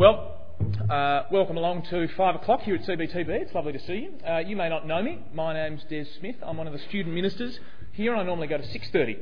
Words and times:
Well, 0.00 0.34
uh, 0.88 1.24
welcome 1.30 1.58
along 1.58 1.82
to 1.90 2.08
5 2.16 2.34
o'clock 2.36 2.62
here 2.62 2.74
at 2.74 2.84
CBTB. 2.84 3.28
It's 3.28 3.54
lovely 3.54 3.74
to 3.74 3.86
see 3.86 4.08
you. 4.08 4.26
Uh, 4.26 4.38
you 4.38 4.56
may 4.56 4.70
not 4.70 4.86
know 4.86 5.02
me. 5.02 5.18
My 5.34 5.52
name's 5.52 5.84
Des 5.90 6.06
Smith. 6.18 6.36
I'm 6.42 6.56
one 6.56 6.66
of 6.66 6.72
the 6.72 6.78
student 6.88 7.14
ministers 7.14 7.60
here. 7.92 8.12
And 8.12 8.22
I 8.22 8.24
normally 8.24 8.46
go 8.46 8.56
to 8.56 8.62
6.30. 8.62 9.18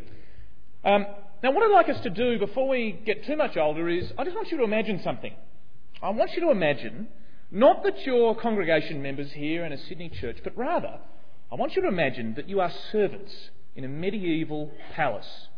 Um, 0.84 1.04
now, 1.42 1.50
what 1.50 1.64
I'd 1.64 1.74
like 1.74 1.88
us 1.88 2.00
to 2.04 2.10
do 2.10 2.38
before 2.38 2.68
we 2.68 2.92
get 3.04 3.26
too 3.26 3.34
much 3.34 3.56
older 3.56 3.88
is 3.88 4.12
I 4.16 4.22
just 4.22 4.36
want 4.36 4.52
you 4.52 4.58
to 4.58 4.62
imagine 4.62 5.00
something. 5.02 5.34
I 6.00 6.10
want 6.10 6.34
you 6.34 6.42
to 6.42 6.52
imagine 6.52 7.08
not 7.50 7.82
that 7.82 8.06
you're 8.06 8.36
congregation 8.36 9.02
members 9.02 9.32
here 9.32 9.64
in 9.64 9.72
a 9.72 9.78
Sydney 9.88 10.10
church, 10.10 10.36
but 10.44 10.56
rather 10.56 11.00
I 11.50 11.56
want 11.56 11.74
you 11.74 11.82
to 11.82 11.88
imagine 11.88 12.34
that 12.34 12.48
you 12.48 12.60
are 12.60 12.70
servants 12.92 13.32
in 13.74 13.84
a 13.84 13.88
medieval 13.88 14.70
palace. 14.94 15.48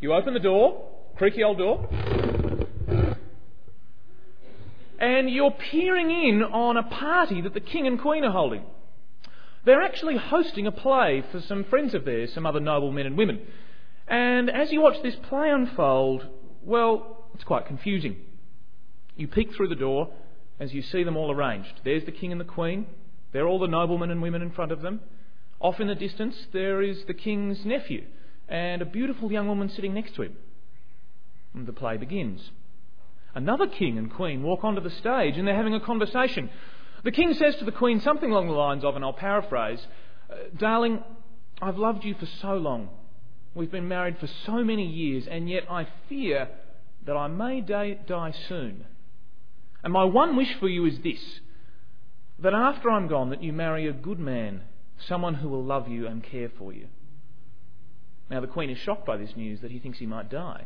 You 0.00 0.14
open 0.14 0.32
the 0.32 0.40
door, 0.40 0.82
creaky 1.14 1.44
old 1.44 1.58
door, 1.58 1.90
and 5.04 5.28
you're 5.28 5.50
peering 5.50 6.10
in 6.10 6.42
on 6.42 6.78
a 6.78 6.82
party 6.82 7.42
that 7.42 7.52
the 7.52 7.60
King 7.60 7.86
and 7.86 8.00
Queen 8.00 8.24
are 8.24 8.32
holding. 8.32 8.62
They're 9.66 9.82
actually 9.82 10.16
hosting 10.16 10.66
a 10.66 10.72
play 10.72 11.22
for 11.30 11.42
some 11.42 11.64
friends 11.64 11.92
of 11.92 12.06
theirs, 12.06 12.32
some 12.32 12.46
other 12.46 12.58
noble 12.58 12.90
men 12.90 13.04
and 13.04 13.18
women. 13.18 13.42
And 14.08 14.48
as 14.48 14.72
you 14.72 14.80
watch 14.80 15.02
this 15.02 15.14
play 15.28 15.50
unfold, 15.50 16.26
well, 16.62 17.26
it's 17.34 17.44
quite 17.44 17.66
confusing. 17.66 18.16
You 19.14 19.28
peek 19.28 19.54
through 19.54 19.68
the 19.68 19.74
door 19.74 20.08
as 20.58 20.72
you 20.72 20.80
see 20.80 21.04
them 21.04 21.18
all 21.18 21.30
arranged. 21.30 21.82
There's 21.84 22.06
the 22.06 22.12
King 22.12 22.32
and 22.32 22.40
the 22.40 22.46
Queen. 22.46 22.86
There 23.34 23.44
are 23.44 23.48
all 23.48 23.58
the 23.58 23.68
noblemen 23.68 24.10
and 24.10 24.22
women 24.22 24.40
in 24.40 24.52
front 24.52 24.72
of 24.72 24.80
them. 24.80 25.00
Off 25.60 25.80
in 25.80 25.88
the 25.88 25.94
distance, 25.94 26.46
there 26.54 26.80
is 26.80 27.04
the 27.06 27.14
King's 27.14 27.66
nephew 27.66 28.04
and 28.48 28.80
a 28.80 28.86
beautiful 28.86 29.30
young 29.30 29.48
woman 29.48 29.68
sitting 29.68 29.92
next 29.92 30.14
to 30.14 30.22
him. 30.22 30.36
And 31.52 31.66
the 31.66 31.74
play 31.74 31.98
begins 31.98 32.50
another 33.34 33.66
king 33.66 33.98
and 33.98 34.12
queen 34.12 34.42
walk 34.42 34.64
onto 34.64 34.80
the 34.80 34.90
stage 34.90 35.36
and 35.36 35.46
they're 35.46 35.56
having 35.56 35.74
a 35.74 35.80
conversation. 35.80 36.50
The 37.02 37.12
king 37.12 37.34
says 37.34 37.56
to 37.56 37.64
the 37.64 37.72
queen 37.72 38.00
something 38.00 38.30
along 38.30 38.46
the 38.46 38.54
lines 38.54 38.84
of, 38.84 38.96
and 38.96 39.04
I'll 39.04 39.12
paraphrase, 39.12 39.86
uh, 40.30 40.34
Darling, 40.56 41.02
I've 41.60 41.76
loved 41.76 42.04
you 42.04 42.14
for 42.14 42.26
so 42.40 42.54
long. 42.54 42.88
We've 43.54 43.70
been 43.70 43.88
married 43.88 44.18
for 44.18 44.26
so 44.46 44.64
many 44.64 44.86
years, 44.86 45.26
and 45.30 45.48
yet 45.48 45.70
I 45.70 45.86
fear 46.08 46.48
that 47.06 47.16
I 47.16 47.28
may 47.28 47.60
die 47.60 48.34
soon. 48.48 48.86
And 49.82 49.92
my 49.92 50.04
one 50.04 50.34
wish 50.36 50.54
for 50.58 50.68
you 50.68 50.86
is 50.86 50.98
this 51.00 51.40
that 52.40 52.54
after 52.54 52.90
I'm 52.90 53.06
gone, 53.06 53.30
that 53.30 53.44
you 53.44 53.52
marry 53.52 53.86
a 53.86 53.92
good 53.92 54.18
man, 54.18 54.62
someone 55.06 55.34
who 55.34 55.48
will 55.48 55.62
love 55.62 55.88
you 55.88 56.08
and 56.08 56.22
care 56.22 56.50
for 56.58 56.72
you. 56.72 56.88
Now, 58.28 58.40
the 58.40 58.48
Queen 58.48 58.70
is 58.70 58.78
shocked 58.78 59.06
by 59.06 59.16
this 59.16 59.36
news 59.36 59.60
that 59.60 59.70
he 59.70 59.78
thinks 59.78 59.98
he 59.98 60.06
might 60.06 60.30
die 60.30 60.64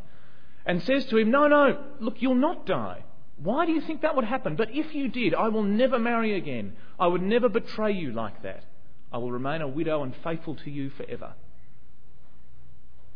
and 0.65 0.81
says 0.83 1.05
to 1.05 1.17
him, 1.17 1.31
No, 1.31 1.47
no, 1.47 1.83
look, 1.99 2.15
you'll 2.19 2.35
not 2.35 2.65
die. 2.65 3.03
Why 3.37 3.65
do 3.65 3.71
you 3.71 3.81
think 3.81 4.01
that 4.01 4.15
would 4.15 4.25
happen? 4.25 4.55
But 4.55 4.69
if 4.71 4.93
you 4.93 5.07
did, 5.07 5.33
I 5.33 5.47
will 5.47 5.63
never 5.63 5.97
marry 5.97 6.35
again. 6.35 6.73
I 6.99 7.07
would 7.07 7.21
never 7.21 7.47
betray 7.47 7.93
you 7.93 8.11
like 8.11 8.43
that. 8.43 8.65
I 9.11 9.17
will 9.17 9.31
remain 9.31 9.61
a 9.61 9.67
widow 9.67 10.03
and 10.03 10.13
faithful 10.23 10.55
to 10.55 10.69
you 10.69 10.89
forever. 10.89 11.33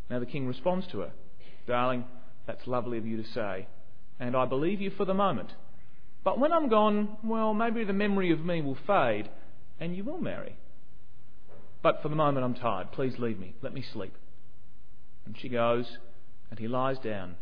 Now 0.10 0.20
the 0.20 0.26
king 0.26 0.48
responds 0.48 0.88
to 0.88 1.00
her, 1.00 1.12
Darling, 1.68 2.06
that's 2.48 2.68
lovely 2.68 2.98
of 2.98 3.06
you 3.06 3.22
to 3.22 3.30
say, 3.32 3.68
and 4.20 4.36
I 4.36 4.46
believe 4.46 4.82
you 4.82 4.92
for 4.92 5.06
the 5.06 5.14
moment. 5.14 5.52
But 6.24 6.40
when 6.40 6.54
I'm 6.54 6.70
gone, 6.70 7.18
well, 7.24 7.54
maybe 7.54 7.84
the 7.84 7.94
memory 7.94 8.32
of 8.32 8.46
me 8.46 8.62
will 8.62 8.78
fade, 8.88 9.30
and 9.80 9.96
you 9.96 10.04
will 10.04 10.20
marry. 10.20 10.56
But 11.82 12.02
for 12.02 12.08
the 12.08 12.16
moment, 12.16 12.46
I'm 12.46 12.54
tired. 12.54 12.94
Please 12.94 13.20
leave 13.20 13.38
me. 13.38 13.56
Let 13.62 13.74
me 13.74 13.84
sleep. 13.94 14.14
And 15.26 15.38
she 15.38 15.50
goes, 15.50 15.86
and 16.54 16.60
he 16.60 16.68
lies 16.68 17.00
down. 17.00 17.34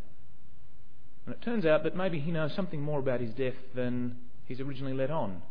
And 1.26 1.36
it 1.36 1.42
turns 1.42 1.66
out 1.66 1.84
that 1.84 1.98
maybe 1.98 2.22
he 2.22 2.32
knows 2.32 2.56
something 2.56 2.82
more 2.82 3.00
about 3.00 3.20
his 3.20 3.34
death 3.34 3.58
than 3.76 4.16
he's 4.46 4.62
originally 4.62 4.94
let 4.94 5.12
on. 5.12 5.42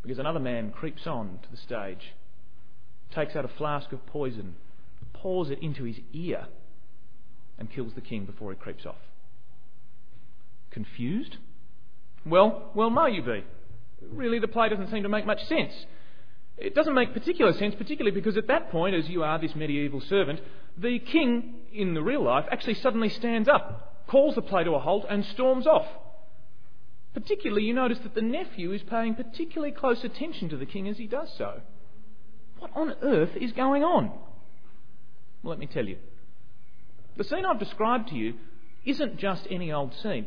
Because 0.00 0.18
another 0.18 0.40
man 0.40 0.70
creeps 0.70 1.06
on 1.06 1.40
to 1.42 1.50
the 1.50 1.58
stage, 1.58 2.14
takes 3.14 3.36
out 3.36 3.44
a 3.44 3.48
flask 3.48 3.92
of 3.92 4.06
poison, 4.06 4.54
pours 5.12 5.50
it 5.50 5.58
into 5.60 5.84
his 5.84 5.96
ear, 6.14 6.46
and 7.58 7.70
kills 7.70 7.92
the 7.94 8.00
king 8.00 8.24
before 8.24 8.50
he 8.50 8.56
creeps 8.56 8.86
off. 8.86 8.96
Confused? 10.70 11.36
Well, 12.24 12.70
well, 12.74 12.88
may 12.88 13.10
you 13.10 13.22
be. 13.22 13.44
Really, 14.10 14.38
the 14.38 14.48
play 14.48 14.70
doesn't 14.70 14.90
seem 14.90 15.02
to 15.02 15.10
make 15.10 15.26
much 15.26 15.44
sense. 15.46 15.74
It 16.56 16.74
doesn't 16.74 16.94
make 16.94 17.14
particular 17.14 17.52
sense, 17.54 17.74
particularly 17.74 18.14
because 18.14 18.36
at 18.36 18.48
that 18.48 18.70
point, 18.70 18.94
as 18.94 19.08
you 19.08 19.22
are 19.22 19.38
this 19.38 19.54
medieval 19.54 20.00
servant, 20.00 20.40
the 20.76 20.98
king 20.98 21.54
in 21.72 21.94
the 21.94 22.02
real 22.02 22.22
life 22.22 22.44
actually 22.50 22.74
suddenly 22.74 23.08
stands 23.08 23.48
up, 23.48 24.06
calls 24.06 24.34
the 24.34 24.42
play 24.42 24.64
to 24.64 24.72
a 24.72 24.78
halt, 24.78 25.06
and 25.08 25.24
storms 25.24 25.66
off. 25.66 25.86
Particularly, 27.14 27.64
you 27.64 27.74
notice 27.74 27.98
that 28.00 28.14
the 28.14 28.22
nephew 28.22 28.72
is 28.72 28.82
paying 28.82 29.14
particularly 29.14 29.72
close 29.72 30.04
attention 30.04 30.48
to 30.50 30.56
the 30.56 30.66
king 30.66 30.86
as 30.86 30.96
he 30.96 31.06
does 31.06 31.32
so. 31.36 31.60
What 32.58 32.70
on 32.76 32.94
earth 33.02 33.36
is 33.36 33.52
going 33.52 33.82
on? 33.82 34.10
Well, 35.42 35.50
let 35.50 35.58
me 35.58 35.66
tell 35.66 35.86
you. 35.86 35.96
The 37.16 37.24
scene 37.24 37.44
I've 37.44 37.58
described 37.58 38.10
to 38.10 38.14
you 38.14 38.34
isn't 38.84 39.18
just 39.18 39.46
any 39.50 39.72
old 39.72 39.94
scene. 40.02 40.26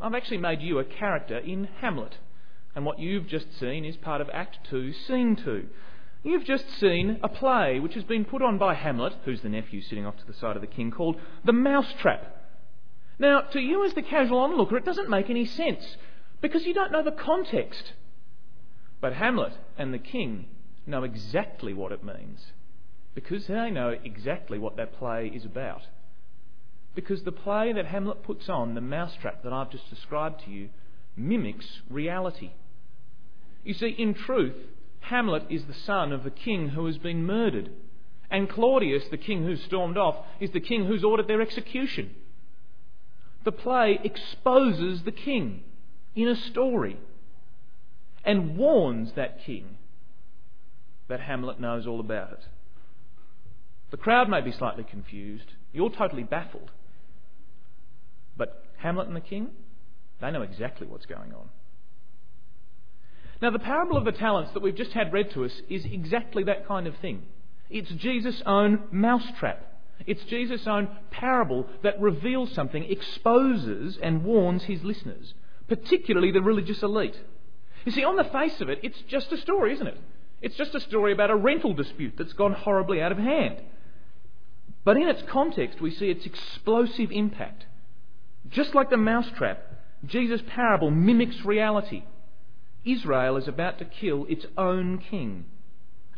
I've 0.00 0.14
actually 0.14 0.38
made 0.38 0.60
you 0.60 0.78
a 0.78 0.84
character 0.84 1.38
in 1.38 1.68
Hamlet. 1.80 2.16
And 2.74 2.84
what 2.84 2.98
you've 2.98 3.26
just 3.28 3.58
seen 3.58 3.84
is 3.84 3.96
part 3.96 4.20
of 4.20 4.28
Act 4.32 4.58
2, 4.70 4.92
Scene 4.92 5.36
2. 5.36 5.66
You've 6.24 6.44
just 6.44 6.64
seen 6.80 7.20
a 7.22 7.28
play 7.28 7.78
which 7.78 7.94
has 7.94 8.04
been 8.04 8.24
put 8.24 8.42
on 8.42 8.58
by 8.58 8.74
Hamlet, 8.74 9.14
who's 9.24 9.42
the 9.42 9.48
nephew 9.48 9.82
sitting 9.82 10.06
off 10.06 10.16
to 10.16 10.26
the 10.26 10.32
side 10.32 10.56
of 10.56 10.62
the 10.62 10.66
king, 10.66 10.90
called 10.90 11.20
The 11.44 11.52
Mousetrap. 11.52 12.34
Now, 13.18 13.42
to 13.42 13.60
you 13.60 13.84
as 13.84 13.94
the 13.94 14.02
casual 14.02 14.38
onlooker, 14.38 14.76
it 14.76 14.84
doesn't 14.84 15.08
make 15.08 15.30
any 15.30 15.44
sense 15.44 15.96
because 16.40 16.66
you 16.66 16.74
don't 16.74 16.90
know 16.90 17.04
the 17.04 17.12
context. 17.12 17.92
But 19.00 19.12
Hamlet 19.12 19.52
and 19.78 19.92
the 19.92 19.98
king 19.98 20.46
know 20.86 21.04
exactly 21.04 21.74
what 21.74 21.92
it 21.92 22.02
means 22.02 22.52
because 23.14 23.46
they 23.46 23.70
know 23.70 23.90
exactly 24.02 24.58
what 24.58 24.76
that 24.76 24.98
play 24.98 25.28
is 25.28 25.44
about. 25.44 25.82
Because 26.94 27.22
the 27.22 27.32
play 27.32 27.72
that 27.72 27.86
Hamlet 27.86 28.22
puts 28.22 28.48
on, 28.48 28.74
The 28.74 28.80
Mousetrap, 28.80 29.42
that 29.42 29.52
I've 29.52 29.70
just 29.70 29.88
described 29.90 30.44
to 30.44 30.50
you, 30.50 30.70
mimics 31.16 31.82
reality. 31.88 32.52
You 33.64 33.74
see, 33.74 33.88
in 33.88 34.14
truth, 34.14 34.54
Hamlet 35.00 35.44
is 35.50 35.64
the 35.64 35.74
son 35.74 36.12
of 36.12 36.22
the 36.22 36.30
king 36.30 36.70
who 36.70 36.86
has 36.86 36.98
been 36.98 37.26
murdered. 37.26 37.70
And 38.30 38.48
Claudius, 38.48 39.04
the 39.10 39.16
king 39.16 39.44
who 39.44 39.56
stormed 39.56 39.96
off, 39.96 40.16
is 40.40 40.50
the 40.50 40.60
king 40.60 40.86
who's 40.86 41.04
ordered 41.04 41.28
their 41.28 41.40
execution. 41.40 42.14
The 43.44 43.52
play 43.52 43.98
exposes 44.02 45.02
the 45.02 45.12
king 45.12 45.62
in 46.14 46.28
a 46.28 46.36
story 46.36 46.98
and 48.24 48.56
warns 48.56 49.12
that 49.12 49.44
king 49.44 49.76
that 51.08 51.20
Hamlet 51.20 51.60
knows 51.60 51.86
all 51.86 52.00
about 52.00 52.32
it. 52.32 52.44
The 53.90 53.98
crowd 53.98 54.28
may 54.28 54.40
be 54.40 54.50
slightly 54.50 54.84
confused. 54.84 55.52
You're 55.72 55.90
totally 55.90 56.22
baffled. 56.22 56.70
But 58.36 58.64
Hamlet 58.78 59.06
and 59.06 59.16
the 59.16 59.20
king, 59.20 59.50
they 60.20 60.30
know 60.30 60.42
exactly 60.42 60.86
what's 60.86 61.06
going 61.06 61.34
on. 61.34 61.50
Now, 63.42 63.50
the 63.50 63.58
parable 63.58 63.96
of 63.96 64.04
the 64.04 64.12
talents 64.12 64.52
that 64.52 64.62
we've 64.62 64.74
just 64.74 64.92
had 64.92 65.12
read 65.12 65.30
to 65.32 65.44
us 65.44 65.52
is 65.68 65.84
exactly 65.84 66.44
that 66.44 66.66
kind 66.66 66.86
of 66.86 66.96
thing. 66.96 67.22
It's 67.68 67.90
Jesus' 67.90 68.42
own 68.46 68.84
mousetrap. 68.90 69.74
It's 70.06 70.24
Jesus' 70.24 70.66
own 70.66 70.88
parable 71.10 71.66
that 71.82 72.00
reveals 72.00 72.52
something, 72.52 72.84
exposes 72.84 73.98
and 74.02 74.24
warns 74.24 74.64
his 74.64 74.82
listeners, 74.84 75.34
particularly 75.68 76.30
the 76.30 76.42
religious 76.42 76.82
elite. 76.82 77.18
You 77.84 77.92
see, 77.92 78.04
on 78.04 78.16
the 78.16 78.24
face 78.24 78.60
of 78.60 78.68
it, 78.68 78.80
it's 78.82 79.00
just 79.02 79.32
a 79.32 79.36
story, 79.36 79.72
isn't 79.74 79.86
it? 79.86 79.98
It's 80.40 80.56
just 80.56 80.74
a 80.74 80.80
story 80.80 81.12
about 81.12 81.30
a 81.30 81.36
rental 81.36 81.74
dispute 81.74 82.14
that's 82.16 82.32
gone 82.32 82.52
horribly 82.52 83.00
out 83.00 83.12
of 83.12 83.18
hand. 83.18 83.62
But 84.84 84.96
in 84.96 85.08
its 85.08 85.22
context, 85.22 85.80
we 85.80 85.90
see 85.90 86.10
its 86.10 86.26
explosive 86.26 87.10
impact. 87.10 87.64
Just 88.50 88.74
like 88.74 88.90
the 88.90 88.98
mousetrap, 88.98 89.62
Jesus' 90.04 90.42
parable 90.46 90.90
mimics 90.90 91.44
reality. 91.44 92.04
Israel 92.84 93.36
is 93.36 93.48
about 93.48 93.78
to 93.78 93.84
kill 93.84 94.26
its 94.28 94.46
own 94.56 94.98
king 94.98 95.46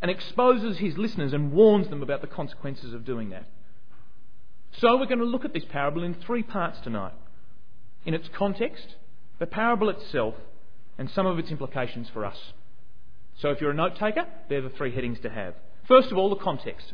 and 0.03 0.11
exposes 0.11 0.79
his 0.79 0.99
listeners 0.99 1.33
and 1.33 1.53
warns 1.53 1.89
them 1.89 2.03
about 2.03 2.21
the 2.21 2.27
consequences 2.27 2.93
of 2.93 3.05
doing 3.05 3.31
that. 3.31 3.47
So 4.79 4.97
we're 4.97 5.07
going 5.07 5.21
to 5.21 5.25
look 5.25 5.45
at 5.45 5.55
this 5.55 5.65
parable 5.65 6.03
in 6.03 6.15
three 6.15 6.43
parts 6.43 6.79
tonight. 6.81 7.15
In 8.05 8.15
its 8.15 8.29
context, 8.37 8.97
the 9.39 9.47
parable 9.47 9.89
itself, 9.89 10.35
and 10.99 11.11
some 11.11 11.27
of 11.27 11.39
its 11.39 11.51
implications 11.51 12.09
for 12.13 12.25
us. 12.25 12.37
So 13.41 13.51
if 13.51 13.61
you're 13.61 13.71
a 13.71 13.75
note 13.75 13.97
taker, 13.97 14.27
they're 14.49 14.63
the 14.63 14.71
three 14.71 14.95
headings 14.95 15.21
to 15.21 15.31
have. 15.31 15.55
First 15.89 16.11
of 16.11 16.19
all, 16.19 16.31
the 16.31 16.37
context. 16.37 16.93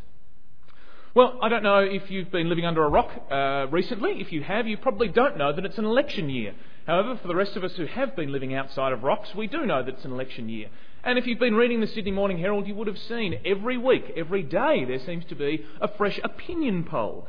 Well, 1.15 1.39
I 1.43 1.49
don't 1.49 1.63
know 1.63 1.79
if 1.79 2.11
you've 2.11 2.31
been 2.31 2.49
living 2.49 2.65
under 2.65 2.83
a 2.85 2.89
rock 2.89 3.11
uh, 3.31 3.67
recently. 3.71 4.21
If 4.21 4.33
you 4.33 4.43
have, 4.43 4.67
you 4.67 4.77
probably 4.77 5.09
don't 5.09 5.37
know 5.37 5.53
that 5.53 5.65
it's 5.65 5.79
an 5.79 5.85
election 5.85 6.31
year. 6.31 6.55
However, 6.87 7.17
for 7.21 7.29
the 7.29 7.35
rest 7.35 7.57
of 7.57 7.65
us 7.65 7.77
who 7.77 7.87
have 7.87 8.17
been 8.17 8.33
living 8.33 8.55
outside 8.55 8.93
of 8.93 9.05
rocks, 9.05 9.35
we 9.35 9.47
do 9.47 9.65
know 9.65 9.83
that 9.83 9.95
it's 9.95 10.05
an 10.05 10.13
election 10.13 10.49
year. 10.49 10.69
And 11.05 11.19
if 11.19 11.27
you've 11.27 11.39
been 11.39 11.55
reading 11.55 11.81
the 11.81 11.87
Sydney 11.87 12.11
Morning 12.11 12.39
Herald, 12.39 12.67
you 12.67 12.75
would 12.75 12.87
have 12.87 12.99
seen 12.99 13.41
every 13.45 13.79
week, 13.79 14.13
every 14.17 14.43
day, 14.43 14.85
there 14.85 14.99
seems 15.01 15.25
to 15.27 15.35
be 15.35 15.65
a 15.81 15.89
fresh 15.97 16.19
opinion 16.23 16.85
poll. 16.85 17.29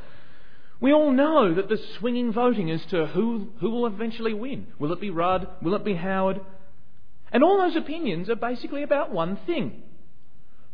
We 0.80 0.92
all 0.92 1.12
know 1.12 1.54
that 1.54 1.70
the 1.70 1.80
swinging 1.98 2.34
voting 2.34 2.70
as 2.70 2.86
to 2.88 3.06
who, 3.08 3.50
who 3.60 3.70
will 3.70 3.86
eventually 3.86 4.34
win. 4.34 4.68
Will 4.80 4.92
it 4.92 5.00
be 5.00 5.12
Rudd? 5.12 5.48
Will 5.62 5.76
it 5.76 5.86
be 5.86 5.96
Howard? 5.96 6.42
And 7.32 7.44
all 7.44 7.58
those 7.58 7.76
opinions 7.76 8.30
are 8.30 8.36
basically 8.36 8.84
about 8.84 9.12
one 9.12 9.38
thing. 9.46 9.84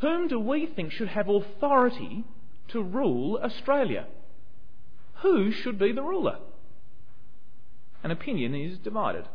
Whom 0.02 0.28
do 0.28 0.40
we 0.40 0.66
think 0.66 0.92
should 0.92 1.10
have 1.10 1.30
authority 1.30 2.24
to 2.70 2.82
rule 2.82 3.40
Australia? 3.42 4.08
Who 5.22 5.52
should 5.52 5.78
be 5.78 5.92
the 5.92 6.02
ruler? 6.02 6.38
An 8.04 8.12
opinion 8.12 8.56
is 8.56 8.78
divided. 8.80 9.26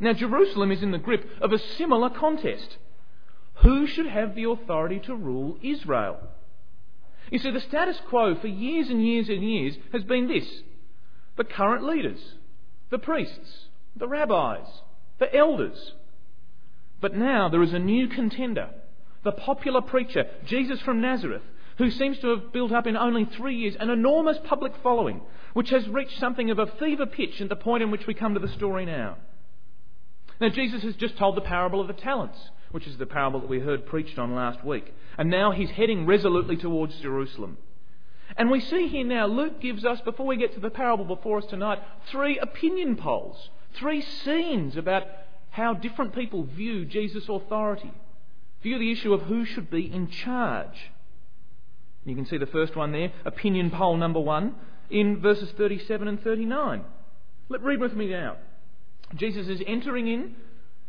Now, 0.00 0.12
Jerusalem 0.12 0.70
is 0.70 0.82
in 0.82 0.92
the 0.92 0.98
grip 0.98 1.28
of 1.40 1.52
a 1.52 1.58
similar 1.58 2.10
contest. 2.10 2.78
Who 3.62 3.86
should 3.86 4.06
have 4.06 4.34
the 4.34 4.48
authority 4.48 5.00
to 5.00 5.14
rule 5.14 5.58
Israel? 5.62 6.18
You 7.30 7.38
see, 7.38 7.50
the 7.50 7.60
status 7.60 8.00
quo 8.08 8.36
for 8.36 8.46
years 8.46 8.88
and 8.88 9.04
years 9.04 9.28
and 9.28 9.42
years 9.42 9.76
has 9.92 10.04
been 10.04 10.28
this 10.28 10.62
the 11.36 11.44
current 11.44 11.84
leaders, 11.84 12.18
the 12.90 12.98
priests, 12.98 13.66
the 13.96 14.08
rabbis, 14.08 14.66
the 15.18 15.32
elders. 15.34 15.92
But 17.00 17.14
now 17.14 17.48
there 17.48 17.62
is 17.62 17.72
a 17.72 17.78
new 17.78 18.08
contender, 18.08 18.70
the 19.22 19.32
popular 19.32 19.80
preacher, 19.80 20.24
Jesus 20.46 20.80
from 20.80 21.00
Nazareth, 21.00 21.42
who 21.78 21.90
seems 21.90 22.18
to 22.18 22.28
have 22.28 22.52
built 22.52 22.72
up 22.72 22.86
in 22.86 22.96
only 22.96 23.24
three 23.24 23.56
years 23.56 23.76
an 23.78 23.88
enormous 23.88 24.38
public 24.44 24.72
following, 24.82 25.20
which 25.54 25.70
has 25.70 25.88
reached 25.88 26.18
something 26.18 26.50
of 26.50 26.58
a 26.58 26.66
fever 26.78 27.06
pitch 27.06 27.40
at 27.40 27.48
the 27.48 27.56
point 27.56 27.82
in 27.82 27.90
which 27.90 28.06
we 28.06 28.14
come 28.14 28.34
to 28.34 28.40
the 28.40 28.48
story 28.48 28.84
now. 28.84 29.16
Now, 30.40 30.48
Jesus 30.48 30.82
has 30.82 30.96
just 30.96 31.16
told 31.16 31.36
the 31.36 31.40
parable 31.40 31.80
of 31.80 31.86
the 31.88 31.94
talents, 31.94 32.38
which 32.70 32.86
is 32.86 32.96
the 32.96 33.06
parable 33.06 33.40
that 33.40 33.48
we 33.48 33.60
heard 33.60 33.86
preached 33.86 34.18
on 34.18 34.34
last 34.34 34.64
week. 34.64 34.92
And 35.16 35.30
now 35.30 35.52
he's 35.52 35.70
heading 35.70 36.06
resolutely 36.06 36.56
towards 36.56 36.98
Jerusalem. 37.00 37.58
And 38.36 38.50
we 38.50 38.60
see 38.60 38.88
here 38.88 39.06
now, 39.06 39.26
Luke 39.26 39.60
gives 39.60 39.84
us, 39.84 40.00
before 40.02 40.26
we 40.26 40.36
get 40.36 40.54
to 40.54 40.60
the 40.60 40.70
parable 40.70 41.04
before 41.04 41.38
us 41.38 41.46
tonight, 41.46 41.80
three 42.10 42.38
opinion 42.38 42.96
polls, 42.96 43.50
three 43.74 44.02
scenes 44.02 44.76
about 44.76 45.04
how 45.50 45.74
different 45.74 46.14
people 46.14 46.44
view 46.44 46.84
Jesus' 46.84 47.28
authority, 47.28 47.92
view 48.62 48.78
the 48.78 48.92
issue 48.92 49.14
of 49.14 49.22
who 49.22 49.44
should 49.44 49.70
be 49.70 49.90
in 49.90 50.08
charge. 50.08 50.90
You 52.08 52.16
can 52.16 52.26
see 52.26 52.38
the 52.38 52.46
first 52.46 52.76
one 52.76 52.92
there, 52.92 53.12
opinion 53.24 53.70
poll 53.70 53.96
number 53.96 54.20
one, 54.20 54.54
in 54.90 55.20
verses 55.20 55.50
37 55.56 56.08
and 56.08 56.22
39. 56.22 56.84
Let 57.48 57.62
read 57.62 57.80
with 57.80 57.94
me 57.94 58.08
now. 58.08 58.36
Jesus 59.14 59.48
is 59.48 59.62
entering 59.66 60.06
in 60.06 60.36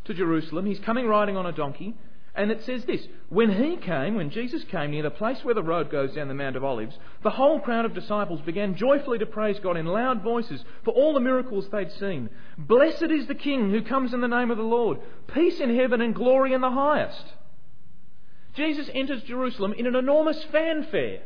to 0.05 0.13
Jerusalem. 0.13 0.65
He's 0.65 0.79
coming 0.79 1.07
riding 1.07 1.37
on 1.37 1.45
a 1.45 1.51
donkey. 1.51 1.95
And 2.35 2.51
it 2.51 2.63
says 2.65 2.85
this 2.85 3.05
When 3.29 3.51
he 3.51 3.77
came, 3.77 4.15
when 4.15 4.29
Jesus 4.29 4.63
came 4.71 4.91
near 4.91 5.03
the 5.03 5.09
place 5.09 5.39
where 5.43 5.55
the 5.55 5.63
road 5.63 5.89
goes 5.89 6.13
down 6.13 6.27
the 6.27 6.33
Mount 6.33 6.55
of 6.55 6.63
Olives, 6.63 6.97
the 7.23 7.31
whole 7.31 7.59
crowd 7.59 7.85
of 7.85 7.93
disciples 7.93 8.41
began 8.41 8.75
joyfully 8.75 9.17
to 9.19 9.25
praise 9.25 9.59
God 9.59 9.77
in 9.77 9.85
loud 9.85 10.21
voices 10.21 10.63
for 10.85 10.93
all 10.93 11.13
the 11.13 11.19
miracles 11.19 11.67
they'd 11.69 11.91
seen. 11.91 12.29
Blessed 12.57 13.11
is 13.11 13.27
the 13.27 13.35
King 13.35 13.71
who 13.71 13.81
comes 13.81 14.13
in 14.13 14.21
the 14.21 14.27
name 14.27 14.51
of 14.51 14.57
the 14.57 14.63
Lord. 14.63 14.99
Peace 15.33 15.59
in 15.59 15.75
heaven 15.75 16.01
and 16.01 16.15
glory 16.15 16.53
in 16.53 16.61
the 16.61 16.69
highest. 16.69 17.25
Jesus 18.59 18.89
enters 18.93 19.23
Jerusalem 19.23 19.73
in 19.73 19.87
an 19.87 19.95
enormous 19.95 20.43
fanfare. 20.51 21.21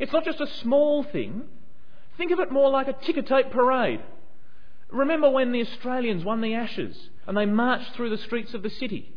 It's 0.00 0.12
not 0.12 0.24
just 0.24 0.40
a 0.40 0.46
small 0.62 1.04
thing. 1.04 1.44
Think 2.18 2.32
of 2.32 2.40
it 2.40 2.50
more 2.50 2.70
like 2.70 2.88
a 2.88 2.92
ticker 2.92 3.22
tape 3.22 3.52
parade. 3.52 4.00
Remember 4.90 5.30
when 5.30 5.52
the 5.52 5.60
Australians 5.60 6.24
won 6.24 6.40
the 6.40 6.54
Ashes 6.54 7.08
and 7.28 7.36
they 7.36 7.46
marched 7.46 7.94
through 7.94 8.10
the 8.10 8.18
streets 8.18 8.52
of 8.52 8.64
the 8.64 8.70
city? 8.70 9.14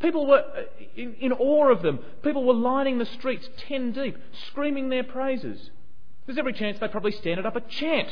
People 0.00 0.26
were 0.26 0.40
uh, 0.40 0.62
in, 0.96 1.14
in, 1.20 1.32
awe 1.32 1.70
of 1.70 1.82
them. 1.82 2.00
People 2.24 2.44
were 2.44 2.54
lining 2.54 2.98
the 2.98 3.06
streets 3.06 3.48
ten 3.68 3.92
deep, 3.92 4.16
screaming 4.48 4.88
their 4.88 5.04
praises. 5.04 5.70
There's 6.26 6.38
every 6.38 6.54
chance 6.54 6.80
they 6.80 6.88
probably 6.88 7.12
stand 7.12 7.46
up 7.46 7.54
a 7.54 7.60
chant. 7.60 8.08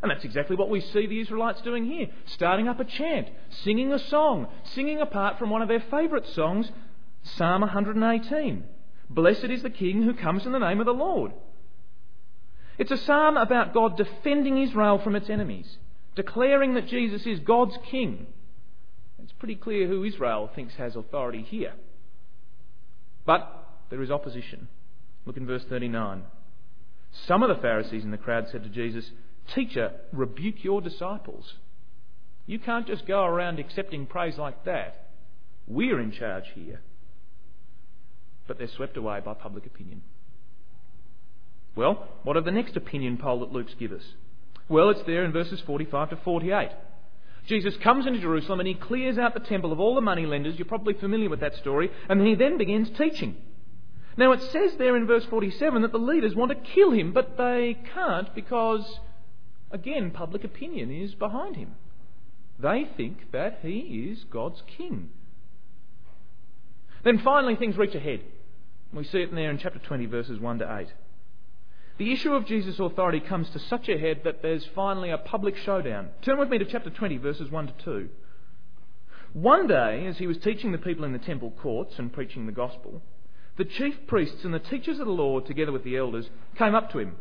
And 0.00 0.10
that's 0.10 0.24
exactly 0.24 0.56
what 0.56 0.70
we 0.70 0.80
see 0.80 1.06
the 1.06 1.20
Israelites 1.20 1.60
doing 1.60 1.84
here 1.84 2.08
starting 2.24 2.66
up 2.66 2.80
a 2.80 2.84
chant, 2.84 3.28
singing 3.62 3.92
a 3.92 3.98
song, 3.98 4.46
singing 4.74 5.00
apart 5.00 5.38
from 5.38 5.50
one 5.50 5.60
of 5.60 5.68
their 5.68 5.84
favourite 5.90 6.26
songs, 6.28 6.70
Psalm 7.36 7.62
118. 7.62 8.64
Blessed 9.10 9.44
is 9.44 9.62
the 9.62 9.70
King 9.70 10.02
who 10.02 10.14
comes 10.14 10.46
in 10.46 10.52
the 10.52 10.58
name 10.58 10.80
of 10.80 10.86
the 10.86 10.92
Lord. 10.92 11.32
It's 12.76 12.90
a 12.90 12.96
psalm 12.96 13.36
about 13.36 13.74
God 13.74 13.96
defending 13.96 14.58
Israel 14.58 14.98
from 14.98 15.16
its 15.16 15.28
enemies 15.28 15.78
declaring 16.18 16.74
that 16.74 16.88
Jesus 16.88 17.24
is 17.26 17.38
God's 17.38 17.78
king. 17.92 18.26
It's 19.22 19.30
pretty 19.38 19.54
clear 19.54 19.86
who 19.86 20.02
Israel 20.02 20.50
thinks 20.52 20.74
has 20.74 20.96
authority 20.96 21.42
here. 21.42 21.74
But 23.24 23.68
there 23.88 24.02
is 24.02 24.10
opposition. 24.10 24.66
Look 25.26 25.36
in 25.36 25.46
verse 25.46 25.62
39. 25.68 26.24
Some 27.28 27.44
of 27.44 27.48
the 27.48 27.62
Pharisees 27.62 28.02
in 28.02 28.10
the 28.10 28.16
crowd 28.16 28.48
said 28.50 28.64
to 28.64 28.68
Jesus, 28.68 29.12
Teacher, 29.54 29.92
rebuke 30.12 30.64
your 30.64 30.80
disciples. 30.80 31.54
You 32.46 32.58
can't 32.58 32.88
just 32.88 33.06
go 33.06 33.24
around 33.24 33.60
accepting 33.60 34.04
praise 34.06 34.38
like 34.38 34.64
that. 34.64 35.10
We're 35.68 36.00
in 36.00 36.10
charge 36.10 36.46
here. 36.56 36.80
But 38.48 38.58
they're 38.58 38.66
swept 38.66 38.96
away 38.96 39.20
by 39.24 39.34
public 39.34 39.66
opinion. 39.66 40.02
Well, 41.76 42.08
what 42.24 42.36
of 42.36 42.44
the 42.44 42.50
next 42.50 42.76
opinion 42.76 43.18
poll 43.18 43.40
that 43.40 43.52
Luke's 43.52 43.74
give 43.74 43.92
us? 43.92 44.02
Well, 44.68 44.90
it's 44.90 45.04
there 45.06 45.24
in 45.24 45.30
verses 45.30 45.60
45 45.60 46.10
to 46.10 46.16
48. 46.16 46.70
Jesus 47.46 47.76
comes 47.76 48.06
into 48.06 48.20
Jerusalem 48.20 48.58
and 48.60 48.66
he 48.66 48.74
clears 48.74 49.16
out 49.16 49.32
the 49.32 49.40
temple 49.40 49.72
of 49.72 49.78
all 49.78 49.94
the 49.94 50.00
money 50.00 50.26
lenders. 50.26 50.58
You're 50.58 50.66
probably 50.66 50.94
familiar 50.94 51.30
with 51.30 51.40
that 51.40 51.54
story. 51.56 51.90
And 52.08 52.26
he 52.26 52.34
then 52.34 52.58
begins 52.58 52.90
teaching. 52.90 53.36
Now, 54.16 54.32
it 54.32 54.42
says 54.42 54.72
there 54.76 54.96
in 54.96 55.06
verse 55.06 55.24
47 55.26 55.82
that 55.82 55.92
the 55.92 55.98
leaders 55.98 56.34
want 56.34 56.50
to 56.50 56.72
kill 56.74 56.90
him, 56.90 57.12
but 57.12 57.38
they 57.38 57.78
can't 57.94 58.34
because, 58.34 58.98
again, 59.70 60.10
public 60.10 60.42
opinion 60.42 60.90
is 60.90 61.14
behind 61.14 61.54
him. 61.54 61.76
They 62.58 62.88
think 62.96 63.30
that 63.30 63.60
he 63.62 64.10
is 64.10 64.24
God's 64.24 64.60
king. 64.76 65.10
Then 67.04 67.18
finally, 67.20 67.54
things 67.54 67.76
reach 67.76 67.94
a 67.94 68.00
head. 68.00 68.22
We 68.92 69.04
see 69.04 69.18
it 69.18 69.30
in 69.30 69.36
there 69.36 69.50
in 69.50 69.58
chapter 69.58 69.78
20, 69.78 70.06
verses 70.06 70.40
1 70.40 70.58
to 70.60 70.76
8. 70.78 70.88
The 71.98 72.12
issue 72.12 72.32
of 72.32 72.46
Jesus' 72.46 72.78
authority 72.78 73.20
comes 73.20 73.50
to 73.50 73.58
such 73.58 73.88
a 73.88 73.98
head 73.98 74.20
that 74.24 74.40
there's 74.40 74.64
finally 74.74 75.10
a 75.10 75.18
public 75.18 75.56
showdown. 75.56 76.10
Turn 76.22 76.38
with 76.38 76.48
me 76.48 76.58
to 76.58 76.64
chapter 76.64 76.90
20, 76.90 77.18
verses 77.18 77.50
1 77.50 77.66
to 77.66 77.72
2. 77.84 78.08
One 79.34 79.66
day, 79.66 80.06
as 80.06 80.18
he 80.18 80.26
was 80.26 80.38
teaching 80.38 80.72
the 80.72 80.78
people 80.78 81.04
in 81.04 81.12
the 81.12 81.18
temple 81.18 81.52
courts 81.60 81.98
and 81.98 82.12
preaching 82.12 82.46
the 82.46 82.52
gospel, 82.52 83.02
the 83.56 83.64
chief 83.64 84.06
priests 84.06 84.44
and 84.44 84.54
the 84.54 84.58
teachers 84.60 85.00
of 85.00 85.06
the 85.06 85.12
law, 85.12 85.40
together 85.40 85.72
with 85.72 85.84
the 85.84 85.96
elders, 85.96 86.30
came 86.56 86.74
up 86.74 86.90
to 86.92 87.00
him. 87.00 87.16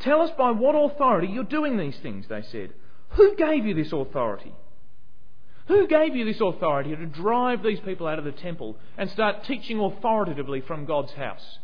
Tell 0.00 0.22
us 0.22 0.30
by 0.36 0.50
what 0.50 0.74
authority 0.74 1.28
you're 1.28 1.44
doing 1.44 1.76
these 1.76 1.98
things, 1.98 2.26
they 2.28 2.42
said. 2.42 2.72
Who 3.10 3.36
gave 3.36 3.64
you 3.64 3.74
this 3.74 3.92
authority? 3.92 4.54
Who 5.68 5.88
gave 5.88 6.14
you 6.14 6.24
this 6.24 6.40
authority 6.40 6.94
to 6.94 7.06
drive 7.06 7.62
these 7.62 7.80
people 7.80 8.06
out 8.06 8.18
of 8.18 8.24
the 8.24 8.32
temple 8.32 8.76
and 8.96 9.10
start 9.10 9.44
teaching 9.44 9.80
authoritatively 9.80 10.60
from 10.60 10.86
God's 10.86 11.12
house? 11.12 11.58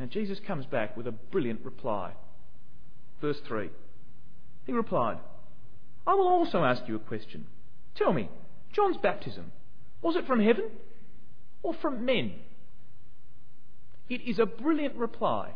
And 0.00 0.10
Jesus 0.10 0.40
comes 0.46 0.66
back 0.66 0.96
with 0.96 1.06
a 1.06 1.12
brilliant 1.12 1.64
reply. 1.64 2.12
Verse 3.20 3.38
3. 3.46 3.70
He 4.66 4.72
replied, 4.72 5.18
I 6.06 6.14
will 6.14 6.28
also 6.28 6.64
ask 6.64 6.82
you 6.86 6.96
a 6.96 7.00
question. 7.00 7.46
Tell 7.94 8.12
me, 8.12 8.30
John's 8.72 8.96
baptism, 8.96 9.52
was 10.02 10.16
it 10.16 10.26
from 10.26 10.40
heaven 10.40 10.70
or 11.62 11.74
from 11.74 12.04
men? 12.04 12.34
It 14.08 14.22
is 14.22 14.38
a 14.38 14.46
brilliant 14.46 14.96
reply. 14.96 15.52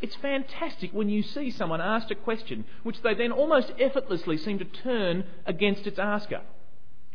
It's 0.00 0.16
fantastic 0.16 0.92
when 0.92 1.08
you 1.08 1.22
see 1.22 1.50
someone 1.50 1.80
asked 1.80 2.10
a 2.10 2.14
question 2.14 2.64
which 2.82 3.02
they 3.02 3.14
then 3.14 3.32
almost 3.32 3.72
effortlessly 3.78 4.38
seem 4.38 4.58
to 4.58 4.64
turn 4.64 5.24
against 5.46 5.86
its 5.86 5.98
asker. 5.98 6.40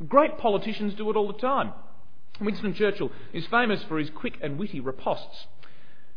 Great 0.07 0.37
politicians 0.37 0.93
do 0.93 1.09
it 1.09 1.15
all 1.15 1.27
the 1.27 1.39
time. 1.39 1.73
Winston 2.39 2.73
Churchill 2.73 3.11
is 3.33 3.45
famous 3.47 3.81
for 3.83 3.97
his 3.97 4.09
quick 4.09 4.37
and 4.41 4.59
witty 4.59 4.81
ripostes. 4.81 5.45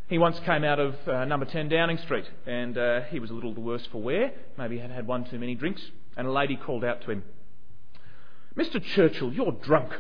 He 0.09 0.19
once 0.19 0.41
came 0.41 0.65
out 0.65 0.79
of 0.79 0.97
uh, 1.07 1.25
number 1.25 1.47
10 1.47 1.69
Downing 1.69 1.99
Street 1.99 2.25
and 2.47 2.77
uh, 2.77 3.03
he 3.03 3.21
was 3.21 3.31
a 3.31 3.35
little 3.35 3.55
the 3.55 3.61
worse 3.61 3.87
for 3.87 4.03
wear. 4.03 4.33
Maybe 4.57 4.77
he 4.77 4.83
had 4.83 4.91
had 4.91 5.07
one 5.07 5.25
too 5.25 5.39
many 5.39 5.55
drinks. 5.55 5.83
And 6.17 6.27
a 6.27 6.33
lady 6.33 6.57
called 6.57 6.85
out 6.85 7.03
to 7.03 7.13
him, 7.13 7.23
Mr. 8.57 8.83
Churchill, 8.83 9.33
you're 9.33 9.53
drunk. 9.53 9.93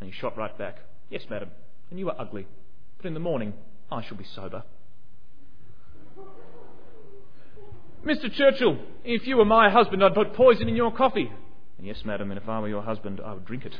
And 0.00 0.10
he 0.10 0.18
shot 0.18 0.36
right 0.36 0.56
back, 0.58 0.78
Yes, 1.08 1.22
madam, 1.30 1.50
and 1.90 1.98
you 1.98 2.10
are 2.10 2.16
ugly. 2.18 2.48
But 2.96 3.06
in 3.06 3.14
the 3.14 3.20
morning, 3.20 3.54
I 3.92 4.02
shall 4.02 4.16
be 4.16 4.24
sober. 4.24 4.64
Mr. 8.04 8.32
Churchill, 8.32 8.78
if 9.04 9.26
you 9.26 9.36
were 9.36 9.44
my 9.44 9.70
husband, 9.70 10.04
I'd 10.04 10.14
put 10.14 10.34
poison 10.34 10.68
in 10.68 10.76
your 10.76 10.92
coffee. 10.92 11.30
And 11.78 11.86
yes, 11.86 12.04
madam, 12.04 12.30
and 12.30 12.40
if 12.40 12.48
I 12.48 12.60
were 12.60 12.68
your 12.68 12.82
husband, 12.82 13.20
I 13.24 13.34
would 13.34 13.44
drink 13.44 13.64
it. 13.64 13.74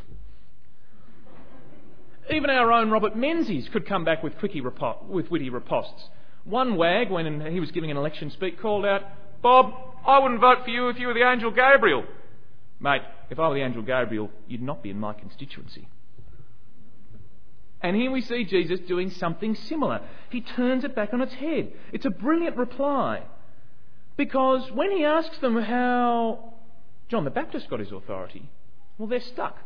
Even 2.31 2.51
our 2.51 2.73
own 2.73 2.91
Robert 2.91 3.17
Menzies 3.17 3.69
could 3.73 3.87
come 3.87 4.05
back 4.05 4.23
with, 4.23 4.35
with 4.43 5.31
witty 5.31 5.51
ripostes. 5.51 6.09
One 6.45 6.77
wag, 6.77 7.11
when 7.11 7.41
he 7.51 7.61
was 7.61 7.71
giving 7.71 7.91
an 7.91 7.97
election 7.97 8.31
speech, 8.31 8.55
called 8.61 8.85
out, 8.85 9.03
Bob, 9.43 9.73
I 10.07 10.19
wouldn't 10.19 10.41
vote 10.41 10.65
for 10.65 10.71
you 10.71 10.89
if 10.89 10.99
you 10.99 11.07
were 11.07 11.15
the 11.15 11.29
angel 11.29 11.51
Gabriel. 11.51 12.05
Mate, 12.81 13.03
if 13.31 13.39
I 13.39 13.49
were 13.49 13.55
the 13.55 13.63
angel 13.63 13.83
Gabriel, 13.83 14.31
you'd 14.47 14.63
not 14.63 14.83
be 14.83 14.91
in 14.91 14.99
my 14.99 15.13
constituency. 15.13 15.89
And 17.81 17.95
here 17.97 18.11
we 18.11 18.21
see 18.23 18.45
Jesus 18.45 18.81
doing 18.81 19.11
something 19.11 19.55
similar. 19.55 20.01
He 20.31 20.41
turns 20.41 20.85
it 20.85 20.95
back 20.95 21.13
on 21.13 21.21
its 21.21 21.35
head. 21.35 21.73
It's 21.93 22.07
a 22.07 22.11
brilliant 22.11 22.57
reply. 22.57 23.23
Because 24.19 24.71
when 24.73 24.91
he 24.91 25.05
asks 25.05 25.39
them 25.39 25.57
how 25.57 26.53
John 27.09 27.25
the 27.25 27.31
Baptist 27.31 27.71
got 27.71 27.79
his 27.79 27.93
authority, 27.93 28.51
well, 28.99 29.09
they're 29.09 29.21
stuck. 29.21 29.57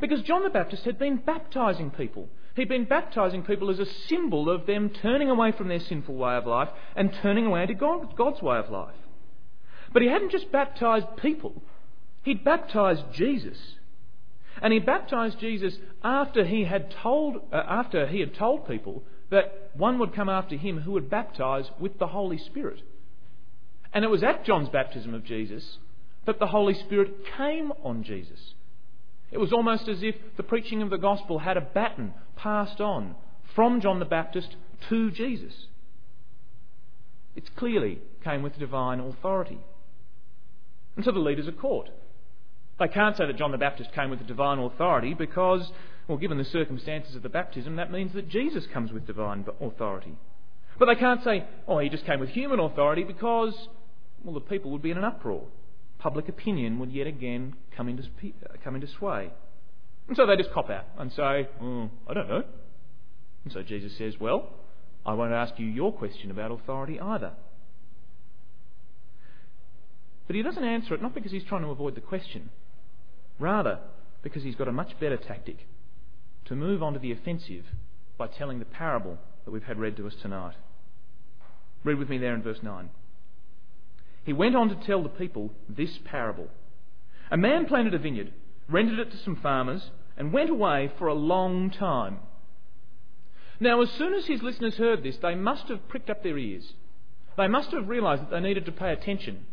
Because 0.00 0.22
John 0.22 0.42
the 0.42 0.50
Baptist 0.50 0.84
had 0.84 0.98
been 0.98 1.18
baptizing 1.18 1.90
people. 1.90 2.30
He'd 2.56 2.70
been 2.70 2.86
baptizing 2.86 3.42
people 3.42 3.68
as 3.68 3.78
a 3.78 3.84
symbol 3.84 4.48
of 4.48 4.66
them 4.66 4.88
turning 4.88 5.28
away 5.28 5.52
from 5.52 5.68
their 5.68 5.78
sinful 5.78 6.14
way 6.14 6.36
of 6.36 6.46
life 6.46 6.70
and 6.96 7.12
turning 7.20 7.44
away 7.44 7.66
to 7.66 7.74
God's 7.74 8.42
way 8.42 8.56
of 8.56 8.70
life. 8.70 8.96
But 9.92 10.00
he 10.00 10.08
hadn't 10.08 10.32
just 10.32 10.50
baptized 10.50 11.06
people, 11.18 11.62
he'd 12.22 12.42
baptized 12.42 13.04
Jesus. 13.12 13.58
And 14.62 14.72
he 14.72 14.80
baptized 14.80 15.38
Jesus 15.38 15.78
after 16.02 16.44
he 16.44 16.64
had 16.64 16.90
told, 16.90 17.36
uh, 17.52 17.62
after 17.68 18.06
he 18.06 18.20
had 18.20 18.34
told 18.34 18.66
people 18.66 19.04
that 19.30 19.70
one 19.74 19.98
would 19.98 20.14
come 20.14 20.28
after 20.28 20.56
him 20.56 20.80
who 20.80 20.92
would 20.92 21.10
baptize 21.10 21.70
with 21.78 21.98
the 21.98 22.08
Holy 22.08 22.38
Spirit. 22.38 22.82
And 23.92 24.04
it 24.04 24.10
was 24.10 24.22
at 24.22 24.44
John's 24.44 24.68
baptism 24.68 25.14
of 25.14 25.24
Jesus 25.24 25.78
that 26.26 26.38
the 26.38 26.46
Holy 26.46 26.74
Spirit 26.74 27.24
came 27.36 27.72
on 27.82 28.04
Jesus. 28.04 28.54
It 29.30 29.38
was 29.38 29.52
almost 29.52 29.88
as 29.88 30.02
if 30.02 30.14
the 30.36 30.42
preaching 30.42 30.82
of 30.82 30.90
the 30.90 30.98
gospel 30.98 31.38
had 31.38 31.56
a 31.56 31.62
baton 31.62 32.14
passed 32.36 32.80
on 32.80 33.14
from 33.54 33.80
John 33.80 33.98
the 33.98 34.04
Baptist 34.04 34.56
to 34.88 35.10
Jesus. 35.10 35.66
It 37.34 37.54
clearly 37.56 38.00
came 38.24 38.42
with 38.42 38.58
divine 38.58 39.00
authority. 39.00 39.58
And 40.96 41.04
so 41.04 41.12
the 41.12 41.18
leaders 41.18 41.48
are 41.48 41.52
caught. 41.52 41.88
They 42.78 42.88
can't 42.88 43.16
say 43.16 43.26
that 43.26 43.36
John 43.36 43.52
the 43.52 43.58
Baptist 43.58 43.92
came 43.92 44.10
with 44.10 44.26
divine 44.26 44.58
authority 44.58 45.14
because, 45.14 45.70
well, 46.06 46.18
given 46.18 46.38
the 46.38 46.44
circumstances 46.44 47.16
of 47.16 47.22
the 47.22 47.28
baptism, 47.28 47.76
that 47.76 47.90
means 47.90 48.12
that 48.14 48.28
Jesus 48.28 48.66
comes 48.72 48.92
with 48.92 49.06
divine 49.06 49.44
authority. 49.60 50.16
But 50.78 50.86
they 50.86 50.94
can't 50.94 51.22
say, 51.24 51.44
oh, 51.66 51.78
he 51.78 51.88
just 51.88 52.06
came 52.06 52.20
with 52.20 52.30
human 52.30 52.60
authority 52.60 53.04
because, 53.04 53.54
well, 54.22 54.34
the 54.34 54.40
people 54.40 54.70
would 54.70 54.82
be 54.82 54.90
in 54.90 54.98
an 54.98 55.04
uproar. 55.04 55.44
Public 55.98 56.28
opinion 56.28 56.78
would 56.78 56.92
yet 56.92 57.06
again 57.06 57.54
come 57.76 57.88
into, 57.88 58.04
uh, 58.04 58.54
come 58.62 58.76
into 58.76 58.86
sway. 58.86 59.30
And 60.06 60.16
so 60.16 60.26
they 60.26 60.36
just 60.36 60.52
cop 60.52 60.70
out 60.70 60.84
and 60.96 61.12
say, 61.12 61.48
oh, 61.60 61.90
I 62.08 62.14
don't 62.14 62.28
know. 62.28 62.44
And 63.44 63.52
so 63.52 63.62
Jesus 63.62 63.96
says, 63.98 64.14
well, 64.20 64.50
I 65.04 65.14
won't 65.14 65.32
ask 65.32 65.54
you 65.58 65.66
your 65.66 65.92
question 65.92 66.30
about 66.30 66.52
authority 66.52 67.00
either. 67.00 67.32
But 70.26 70.36
he 70.36 70.42
doesn't 70.42 70.62
answer 70.62 70.94
it 70.94 71.02
not 71.02 71.14
because 71.14 71.32
he's 71.32 71.44
trying 71.44 71.62
to 71.62 71.68
avoid 71.68 71.94
the 71.94 72.00
question, 72.00 72.50
rather 73.38 73.80
because 74.22 74.42
he's 74.42 74.54
got 74.54 74.68
a 74.68 74.72
much 74.72 74.98
better 75.00 75.16
tactic 75.16 75.66
to 76.44 76.54
move 76.54 76.82
on 76.82 76.92
to 76.92 76.98
the 76.98 77.12
offensive 77.12 77.64
by 78.16 78.26
telling 78.26 78.58
the 78.58 78.64
parable 78.64 79.18
that 79.44 79.50
we've 79.50 79.62
had 79.62 79.78
read 79.78 79.96
to 79.96 80.06
us 80.06 80.14
tonight. 80.20 80.54
Read 81.88 81.98
with 81.98 82.10
me 82.10 82.18
there 82.18 82.34
in 82.34 82.42
verse 82.42 82.62
9. 82.62 82.90
He 84.24 84.34
went 84.34 84.54
on 84.54 84.68
to 84.68 84.86
tell 84.86 85.02
the 85.02 85.08
people 85.08 85.52
this 85.70 85.98
parable. 86.04 86.48
A 87.30 87.38
man 87.38 87.64
planted 87.64 87.94
a 87.94 87.98
vineyard, 87.98 88.34
rented 88.68 88.98
it 88.98 89.10
to 89.10 89.16
some 89.16 89.36
farmers, 89.36 89.90
and 90.14 90.30
went 90.30 90.50
away 90.50 90.92
for 90.98 91.06
a 91.06 91.14
long 91.14 91.70
time. 91.70 92.18
Now, 93.58 93.80
as 93.80 93.90
soon 93.92 94.12
as 94.12 94.26
his 94.26 94.42
listeners 94.42 94.74
heard 94.74 95.02
this, 95.02 95.16
they 95.22 95.34
must 95.34 95.68
have 95.68 95.88
pricked 95.88 96.10
up 96.10 96.22
their 96.22 96.36
ears. 96.36 96.74
They 97.38 97.48
must 97.48 97.70
have 97.70 97.88
realised 97.88 98.20
that 98.24 98.30
they 98.32 98.40
needed 98.40 98.66
to 98.66 98.72
pay 98.72 98.92
attention 98.92 99.46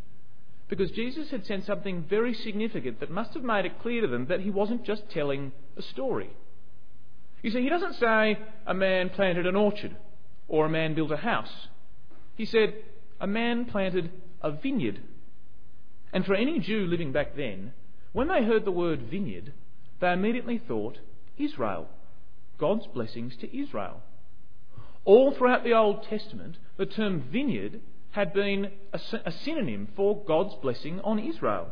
because 0.67 0.91
Jesus 0.91 1.31
had 1.31 1.45
said 1.45 1.63
something 1.63 2.03
very 2.03 2.33
significant 2.33 2.99
that 2.99 3.09
must 3.09 3.33
have 3.33 3.43
made 3.43 3.63
it 3.63 3.81
clear 3.81 4.01
to 4.01 4.07
them 4.07 4.25
that 4.27 4.41
he 4.41 4.49
wasn't 4.49 4.83
just 4.83 5.09
telling 5.09 5.53
a 5.77 5.81
story. 5.81 6.31
You 7.41 7.51
see, 7.51 7.61
he 7.61 7.69
doesn't 7.69 7.93
say 7.93 8.37
a 8.67 8.73
man 8.73 9.09
planted 9.11 9.45
an 9.45 9.55
orchard 9.55 9.95
or 10.49 10.65
a 10.65 10.69
man 10.69 10.95
built 10.95 11.11
a 11.11 11.17
house. 11.17 11.69
He 12.35 12.45
said 12.45 12.75
a 13.19 13.27
man 13.27 13.65
planted 13.65 14.11
a 14.41 14.51
vineyard. 14.51 15.01
And 16.13 16.25
for 16.25 16.35
any 16.35 16.59
Jew 16.59 16.85
living 16.87 17.11
back 17.11 17.35
then, 17.35 17.73
when 18.13 18.27
they 18.27 18.43
heard 18.43 18.65
the 18.65 18.71
word 18.71 19.01
vineyard, 19.09 19.53
they 19.99 20.11
immediately 20.11 20.57
thought 20.57 20.99
Israel, 21.37 21.87
God's 22.57 22.87
blessings 22.87 23.35
to 23.37 23.57
Israel. 23.57 24.01
All 25.03 25.31
throughout 25.31 25.63
the 25.63 25.73
Old 25.73 26.03
Testament, 26.03 26.57
the 26.77 26.85
term 26.85 27.23
vineyard 27.31 27.81
had 28.11 28.33
been 28.33 28.71
a, 28.93 28.99
a 29.25 29.31
synonym 29.31 29.89
for 29.95 30.23
God's 30.25 30.55
blessing 30.55 31.01
on 31.01 31.19
Israel. 31.19 31.67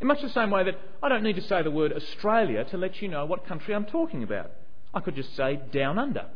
In 0.00 0.06
much 0.06 0.22
the 0.22 0.30
same 0.30 0.50
way 0.50 0.64
that 0.64 0.78
I 1.02 1.08
don't 1.08 1.22
need 1.22 1.36
to 1.36 1.42
say 1.42 1.62
the 1.62 1.70
word 1.70 1.92
Australia 1.92 2.64
to 2.66 2.78
let 2.78 3.02
you 3.02 3.08
know 3.08 3.26
what 3.26 3.46
country 3.46 3.74
I'm 3.74 3.84
talking 3.84 4.22
about. 4.22 4.50
I 4.94 5.00
could 5.00 5.16
just 5.16 5.36
say 5.36 5.60
down 5.72 5.98
under. 5.98 6.26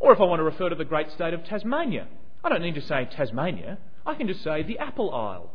Or 0.00 0.12
if 0.12 0.20
I 0.20 0.24
want 0.24 0.40
to 0.40 0.44
refer 0.44 0.68
to 0.68 0.74
the 0.74 0.84
great 0.84 1.10
state 1.12 1.32
of 1.32 1.44
Tasmania, 1.44 2.08
I 2.44 2.50
don't 2.50 2.62
need 2.62 2.74
to 2.74 2.82
say 2.82 3.08
Tasmania. 3.10 3.78
I 4.04 4.14
can 4.14 4.28
just 4.28 4.44
say 4.44 4.62
the 4.62 4.78
Apple 4.78 5.12
Isle. 5.12 5.50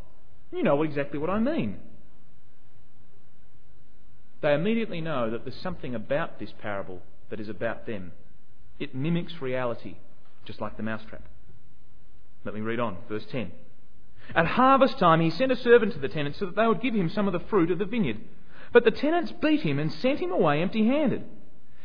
You 0.52 0.64
know 0.64 0.82
exactly 0.82 1.20
what 1.20 1.30
I 1.30 1.40
mean. 1.40 1.78
They 4.42 4.54
immediately 4.54 5.00
know 5.00 5.30
that 5.30 5.46
there's 5.46 5.62
something 5.62 5.94
about 5.94 6.40
this 6.40 6.52
parable 6.62 7.02
that 7.30 7.40
is 7.40 7.48
about 7.48 7.86
them. 7.86 8.12
It 8.80 8.96
mimics 8.96 9.40
reality, 9.40 9.98
just 10.46 10.62
like 10.62 10.78
the 10.78 10.84
mousetrap. 10.84 11.22
Let 12.44 12.56
me 12.56 12.62
read 12.62 12.80
on, 12.80 12.98
verse 13.08 13.26
10. 13.32 13.52
At 14.34 14.48
harvest 14.48 14.98
time, 14.98 15.22
he 15.22 15.30
sent 15.30 15.52
a 15.52 15.58
servant 15.58 15.94
to 15.94 16.00
the 16.00 16.08
tenants 16.08 16.40
so 16.40 16.48
that 16.48 16.56
they 16.56 16.66
would 16.66 16.82
give 16.82 16.96
him 16.96 17.10
some 17.10 17.28
of 17.28 17.34
the 17.34 17.48
fruit 17.50 17.70
of 17.70 17.78
the 17.78 17.86
vineyard. 17.86 18.20
But 18.72 18.86
the 18.86 18.92
tenants 18.92 19.32
beat 19.32 19.62
him 19.62 19.78
and 19.78 19.92
sent 19.92 20.20
him 20.20 20.32
away 20.32 20.62
empty 20.62 20.88
handed. 20.88 21.24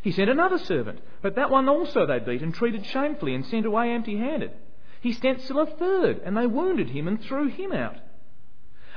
He 0.02 0.12
sent 0.12 0.30
another 0.30 0.58
servant, 0.58 1.00
but 1.22 1.36
that 1.36 1.50
one 1.50 1.68
also 1.68 2.06
they 2.06 2.18
beat 2.20 2.42
and 2.42 2.54
treated 2.54 2.86
shamefully 2.86 3.34
and 3.34 3.44
sent 3.46 3.66
away 3.66 3.90
empty 3.90 4.16
handed. 4.16 4.52
He 5.04 5.12
sent 5.12 5.42
still 5.42 5.60
a 5.60 5.66
third, 5.66 6.22
and 6.24 6.34
they 6.34 6.46
wounded 6.46 6.88
him 6.88 7.06
and 7.06 7.20
threw 7.20 7.48
him 7.48 7.72
out. 7.72 7.96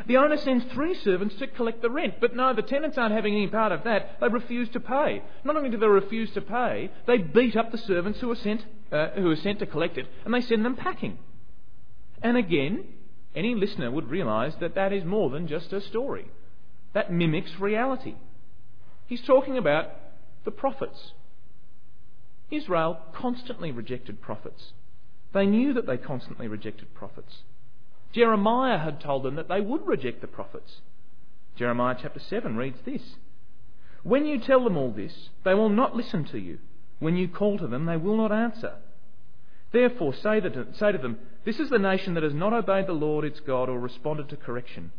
The 0.05 0.15
owner 0.15 0.37
sends 0.37 0.63
three 0.71 0.93
servants 0.93 1.35
to 1.35 1.47
collect 1.47 1.81
the 1.81 1.89
rent, 1.89 2.21
but 2.21 2.33
no, 2.33 2.53
the 2.53 2.61
tenants 2.61 2.97
aren't 2.97 3.13
having 3.13 3.35
any 3.35 3.47
part 3.47 3.73
of 3.73 3.83
that. 3.83 4.17
They 4.21 4.29
refuse 4.29 4.69
to 4.69 4.79
pay. 4.79 5.21
Not 5.43 5.57
only 5.57 5.69
do 5.69 5.75
they 5.75 5.85
refuse 5.85 6.31
to 6.31 6.39
pay, 6.39 6.91
they 7.07 7.17
beat 7.17 7.57
up 7.57 7.73
the 7.73 7.77
servants 7.77 8.21
who 8.21 8.31
are 8.31 8.37
sent, 8.37 8.65
uh, 8.89 9.09
who 9.15 9.29
are 9.29 9.35
sent 9.35 9.59
to 9.59 9.65
collect 9.65 9.97
it, 9.97 10.07
and 10.23 10.33
they 10.33 10.39
send 10.39 10.63
them 10.63 10.77
packing. 10.77 11.17
And 12.23 12.37
again, 12.37 12.85
any 13.35 13.53
listener 13.53 13.91
would 13.91 14.09
realize 14.09 14.53
that 14.61 14.75
that 14.75 14.93
is 14.93 15.03
more 15.03 15.29
than 15.29 15.45
just 15.45 15.73
a 15.73 15.81
story. 15.81 16.31
That 16.93 17.11
mimics 17.11 17.59
reality. 17.59 18.15
He's 19.07 19.23
talking 19.23 19.57
about 19.57 19.91
the 20.45 20.51
prophets. 20.51 21.11
Israel 22.49 22.97
constantly 23.13 23.71
rejected 23.71 24.21
prophets. 24.21 24.71
They 25.37 25.45
knew 25.45 25.71
that 25.73 25.85
they 25.85 25.97
constantly 25.97 26.47
rejected 26.47 26.95
prophets. 26.95 27.43
Jeremiah 28.11 28.79
had 28.79 28.99
told 28.99 29.21
them 29.21 29.35
that 29.35 29.47
they 29.47 29.61
would 29.61 29.85
reject 29.85 30.19
the 30.21 30.25
prophets. 30.25 30.81
Jeremiah 31.55 31.95
chapter 32.01 32.19
7 32.19 32.57
reads 32.57 32.79
this 32.83 33.17
When 34.01 34.25
you 34.25 34.39
tell 34.39 34.63
them 34.63 34.77
all 34.77 34.89
this, 34.89 35.29
they 35.45 35.53
will 35.53 35.69
not 35.69 35.95
listen 35.95 36.25
to 36.31 36.39
you. 36.39 36.57
When 36.97 37.15
you 37.17 37.27
call 37.27 37.59
to 37.59 37.67
them, 37.67 37.85
they 37.85 37.97
will 37.97 38.17
not 38.17 38.31
answer. 38.31 38.77
Therefore, 39.71 40.15
say 40.15 40.39
to, 40.39 40.73
say 40.73 40.91
to 40.91 40.97
them, 40.97 41.19
This 41.45 41.59
is 41.59 41.69
the 41.69 41.77
nation 41.77 42.15
that 42.15 42.23
has 42.23 42.33
not 42.33 42.53
obeyed 42.53 42.87
the 42.87 42.93
Lord 42.93 43.23
its 43.23 43.39
God 43.39 43.69
or 43.69 43.79
responded 43.79 44.29
to 44.29 44.37
correction. 44.37 44.91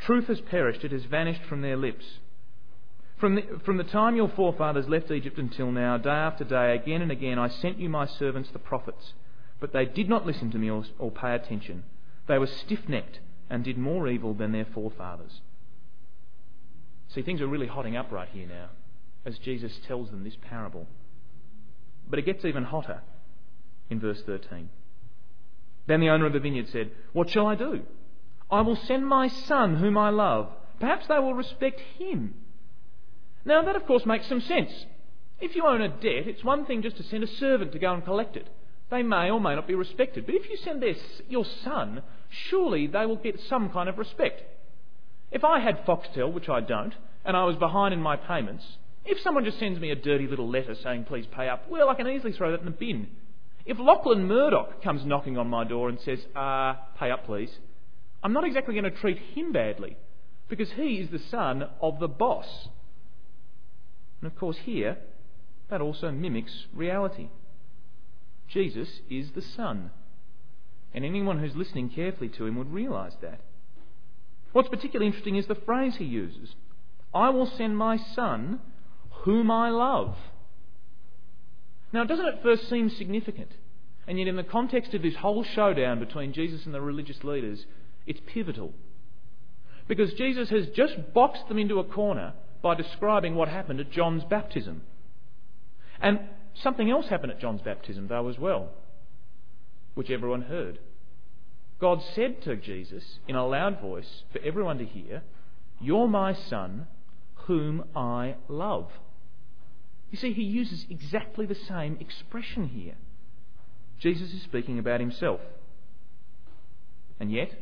Truth 0.00 0.26
has 0.26 0.40
perished, 0.40 0.82
it 0.82 0.90
has 0.90 1.04
vanished 1.04 1.44
from 1.44 1.62
their 1.62 1.76
lips. 1.76 2.18
From 3.18 3.36
the, 3.36 3.60
from 3.64 3.76
the 3.76 3.84
time 3.84 4.16
your 4.16 4.30
forefathers 4.30 4.88
left 4.88 5.12
Egypt 5.12 5.38
until 5.38 5.70
now, 5.70 5.96
day 5.96 6.10
after 6.10 6.42
day, 6.42 6.74
again 6.74 7.02
and 7.02 7.12
again, 7.12 7.38
I 7.38 7.46
sent 7.46 7.78
you 7.78 7.88
my 7.88 8.06
servants 8.06 8.50
the 8.52 8.58
prophets, 8.58 9.12
but 9.60 9.72
they 9.72 9.84
did 9.86 10.08
not 10.08 10.26
listen 10.26 10.50
to 10.50 10.58
me 10.58 10.70
or, 10.70 10.84
or 10.98 11.10
pay 11.10 11.34
attention. 11.34 11.84
They 12.28 12.38
were 12.38 12.46
stiff 12.46 12.88
necked 12.88 13.20
and 13.48 13.64
did 13.64 13.78
more 13.78 14.08
evil 14.08 14.34
than 14.34 14.52
their 14.52 14.66
forefathers. 14.66 15.40
See, 17.08 17.22
things 17.22 17.40
are 17.40 17.46
really 17.46 17.68
hotting 17.68 17.96
up 17.96 18.10
right 18.10 18.28
here 18.28 18.46
now 18.46 18.68
as 19.24 19.38
Jesus 19.38 19.78
tells 19.86 20.10
them 20.10 20.24
this 20.24 20.36
parable. 20.48 20.86
But 22.08 22.18
it 22.18 22.26
gets 22.26 22.44
even 22.44 22.64
hotter 22.64 23.02
in 23.90 24.00
verse 24.00 24.22
13. 24.24 24.68
Then 25.86 26.00
the 26.00 26.10
owner 26.10 26.26
of 26.26 26.32
the 26.32 26.40
vineyard 26.40 26.68
said, 26.68 26.92
What 27.12 27.30
shall 27.30 27.46
I 27.46 27.54
do? 27.54 27.82
I 28.50 28.60
will 28.60 28.76
send 28.76 29.06
my 29.06 29.28
son, 29.28 29.76
whom 29.76 29.98
I 29.98 30.10
love. 30.10 30.48
Perhaps 30.78 31.08
they 31.08 31.18
will 31.18 31.34
respect 31.34 31.80
him. 31.98 32.34
Now, 33.44 33.62
that 33.62 33.76
of 33.76 33.86
course 33.86 34.06
makes 34.06 34.28
some 34.28 34.40
sense. 34.40 34.86
If 35.40 35.54
you 35.54 35.66
own 35.66 35.80
a 35.80 35.88
debt, 35.88 36.26
it's 36.26 36.44
one 36.44 36.64
thing 36.64 36.82
just 36.82 36.96
to 36.96 37.02
send 37.02 37.24
a 37.24 37.26
servant 37.26 37.72
to 37.72 37.78
go 37.78 37.92
and 37.92 38.04
collect 38.04 38.36
it. 38.36 38.48
They 38.90 39.02
may 39.02 39.30
or 39.30 39.40
may 39.40 39.54
not 39.54 39.66
be 39.66 39.74
respected. 39.74 40.26
But 40.26 40.36
if 40.36 40.48
you 40.48 40.56
send 40.56 40.82
their, 40.82 40.94
your 41.28 41.44
son, 41.64 42.02
surely 42.50 42.86
they 42.86 43.06
will 43.06 43.16
get 43.16 43.40
some 43.48 43.70
kind 43.70 43.88
of 43.88 43.98
respect. 43.98 44.42
If 45.32 45.44
I 45.44 45.58
had 45.60 45.84
Foxtel, 45.84 46.32
which 46.32 46.48
I 46.48 46.60
don't, 46.60 46.94
and 47.24 47.36
I 47.36 47.44
was 47.44 47.56
behind 47.56 47.92
in 47.92 48.00
my 48.00 48.16
payments, 48.16 48.64
if 49.04 49.20
someone 49.20 49.44
just 49.44 49.58
sends 49.58 49.80
me 49.80 49.90
a 49.90 49.96
dirty 49.96 50.26
little 50.26 50.48
letter 50.48 50.76
saying 50.82 51.04
please 51.04 51.26
pay 51.26 51.48
up, 51.48 51.68
well, 51.68 51.88
I 51.88 51.94
can 51.94 52.08
easily 52.08 52.32
throw 52.32 52.52
that 52.52 52.60
in 52.60 52.66
the 52.66 52.70
bin. 52.72 53.08
If 53.64 53.78
Lachlan 53.80 54.28
Murdoch 54.28 54.82
comes 54.82 55.04
knocking 55.04 55.36
on 55.36 55.48
my 55.48 55.64
door 55.64 55.88
and 55.88 55.98
says, 56.00 56.20
uh, 56.36 56.74
pay 56.98 57.10
up 57.10 57.26
please, 57.26 57.50
I'm 58.22 58.32
not 58.32 58.44
exactly 58.44 58.74
going 58.74 58.84
to 58.84 58.98
treat 58.98 59.18
him 59.34 59.52
badly 59.52 59.96
because 60.48 60.70
he 60.72 60.98
is 60.98 61.10
the 61.10 61.18
son 61.30 61.68
of 61.80 61.98
the 61.98 62.08
boss. 62.08 62.46
And 64.20 64.30
of 64.30 64.38
course, 64.38 64.56
here, 64.64 64.98
that 65.68 65.80
also 65.80 66.10
mimics 66.12 66.66
reality. 66.72 67.28
Jesus 68.48 69.00
is 69.10 69.32
the 69.32 69.42
Son. 69.42 69.90
And 70.94 71.04
anyone 71.04 71.38
who's 71.38 71.56
listening 71.56 71.90
carefully 71.90 72.28
to 72.30 72.46
him 72.46 72.56
would 72.56 72.72
realise 72.72 73.14
that. 73.22 73.40
What's 74.52 74.68
particularly 74.68 75.06
interesting 75.06 75.36
is 75.36 75.46
the 75.46 75.54
phrase 75.54 75.96
he 75.96 76.04
uses 76.04 76.54
I 77.14 77.30
will 77.30 77.46
send 77.46 77.76
my 77.76 77.96
Son, 77.96 78.60
whom 79.24 79.50
I 79.50 79.70
love. 79.70 80.16
Now, 81.92 82.02
it 82.02 82.08
doesn't 82.08 82.26
it 82.26 82.42
first 82.42 82.68
seem 82.68 82.90
significant? 82.90 83.52
And 84.06 84.18
yet, 84.18 84.28
in 84.28 84.36
the 84.36 84.44
context 84.44 84.94
of 84.94 85.02
this 85.02 85.16
whole 85.16 85.42
showdown 85.42 85.98
between 85.98 86.32
Jesus 86.32 86.64
and 86.64 86.74
the 86.74 86.80
religious 86.80 87.24
leaders, 87.24 87.64
it's 88.06 88.20
pivotal. 88.26 88.72
Because 89.88 90.12
Jesus 90.14 90.50
has 90.50 90.68
just 90.68 91.12
boxed 91.12 91.48
them 91.48 91.58
into 91.58 91.78
a 91.78 91.84
corner 91.84 92.34
by 92.62 92.74
describing 92.74 93.34
what 93.34 93.48
happened 93.48 93.80
at 93.80 93.90
John's 93.90 94.24
baptism. 94.24 94.82
And 96.00 96.20
something 96.62 96.90
else 96.90 97.06
happened 97.08 97.32
at 97.32 97.40
John's 97.40 97.62
baptism, 97.62 98.08
though, 98.08 98.28
as 98.28 98.38
well, 98.38 98.70
which 99.94 100.10
everyone 100.10 100.42
heard. 100.42 100.78
God 101.78 102.02
said 102.14 102.42
to 102.42 102.56
Jesus 102.56 103.18
in 103.28 103.36
a 103.36 103.46
loud 103.46 103.80
voice 103.80 104.22
for 104.32 104.38
everyone 104.40 104.78
to 104.78 104.84
hear, 104.84 105.22
You're 105.80 106.08
my 106.08 106.32
son, 106.32 106.86
whom 107.46 107.84
I 107.94 108.36
love. 108.48 108.90
You 110.10 110.18
see, 110.18 110.32
he 110.32 110.42
uses 110.42 110.86
exactly 110.88 111.46
the 111.46 111.54
same 111.54 111.98
expression 112.00 112.68
here. 112.68 112.94
Jesus 113.98 114.32
is 114.32 114.42
speaking 114.42 114.78
about 114.78 115.00
himself. 115.00 115.40
And 117.18 117.30
yet, 117.32 117.52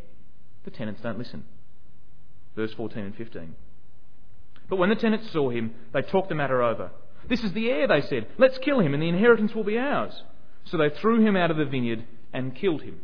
the 0.65 0.71
tenants 0.71 1.01
don't 1.01 1.19
listen. 1.19 1.45
Verse 2.57 2.73
14 2.75 3.05
and 3.05 3.17
15. 3.17 3.55
But 4.69 4.77
when 4.77 4.89
the 4.89 4.97
tenants 4.97 5.31
saw 5.33 5.51
him, 5.51 5.75
they 5.93 6.03
talked 6.03 6.29
the 6.29 6.35
matter 6.35 6.63
over. 6.63 6.91
This 7.29 7.43
is 7.43 7.53
the 7.53 7.71
heir, 7.71 7.89
they 7.89 8.03
said. 8.03 8.27
Let's 8.39 8.59
kill 8.59 8.81
him, 8.81 8.95
and 8.95 9.03
the 9.03 9.09
inheritance 9.09 9.55
will 9.55 9.65
be 9.65 9.79
ours. 9.79 10.13
So 10.65 10.77
they 10.77 10.91
threw 10.91 11.25
him 11.25 11.37
out 11.37 11.51
of 11.51 11.57
the 11.57 11.65
vineyard 11.65 12.05
and 12.33 12.55
killed 12.55 12.83
him. 12.83 13.01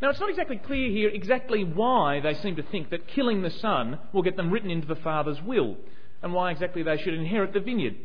Now, 0.00 0.10
it's 0.10 0.20
not 0.20 0.28
exactly 0.28 0.58
clear 0.58 0.90
here 0.90 1.08
exactly 1.08 1.64
why 1.64 2.20
they 2.20 2.34
seem 2.34 2.56
to 2.56 2.62
think 2.62 2.90
that 2.90 3.08
killing 3.08 3.42
the 3.42 3.50
son 3.50 3.98
will 4.12 4.22
get 4.22 4.36
them 4.36 4.50
written 4.50 4.70
into 4.70 4.86
the 4.86 4.96
father's 4.96 5.40
will, 5.40 5.76
and 6.22 6.32
why 6.32 6.50
exactly 6.50 6.82
they 6.82 6.98
should 6.98 7.14
inherit 7.14 7.52
the 7.54 7.60
vineyard. 7.60 7.96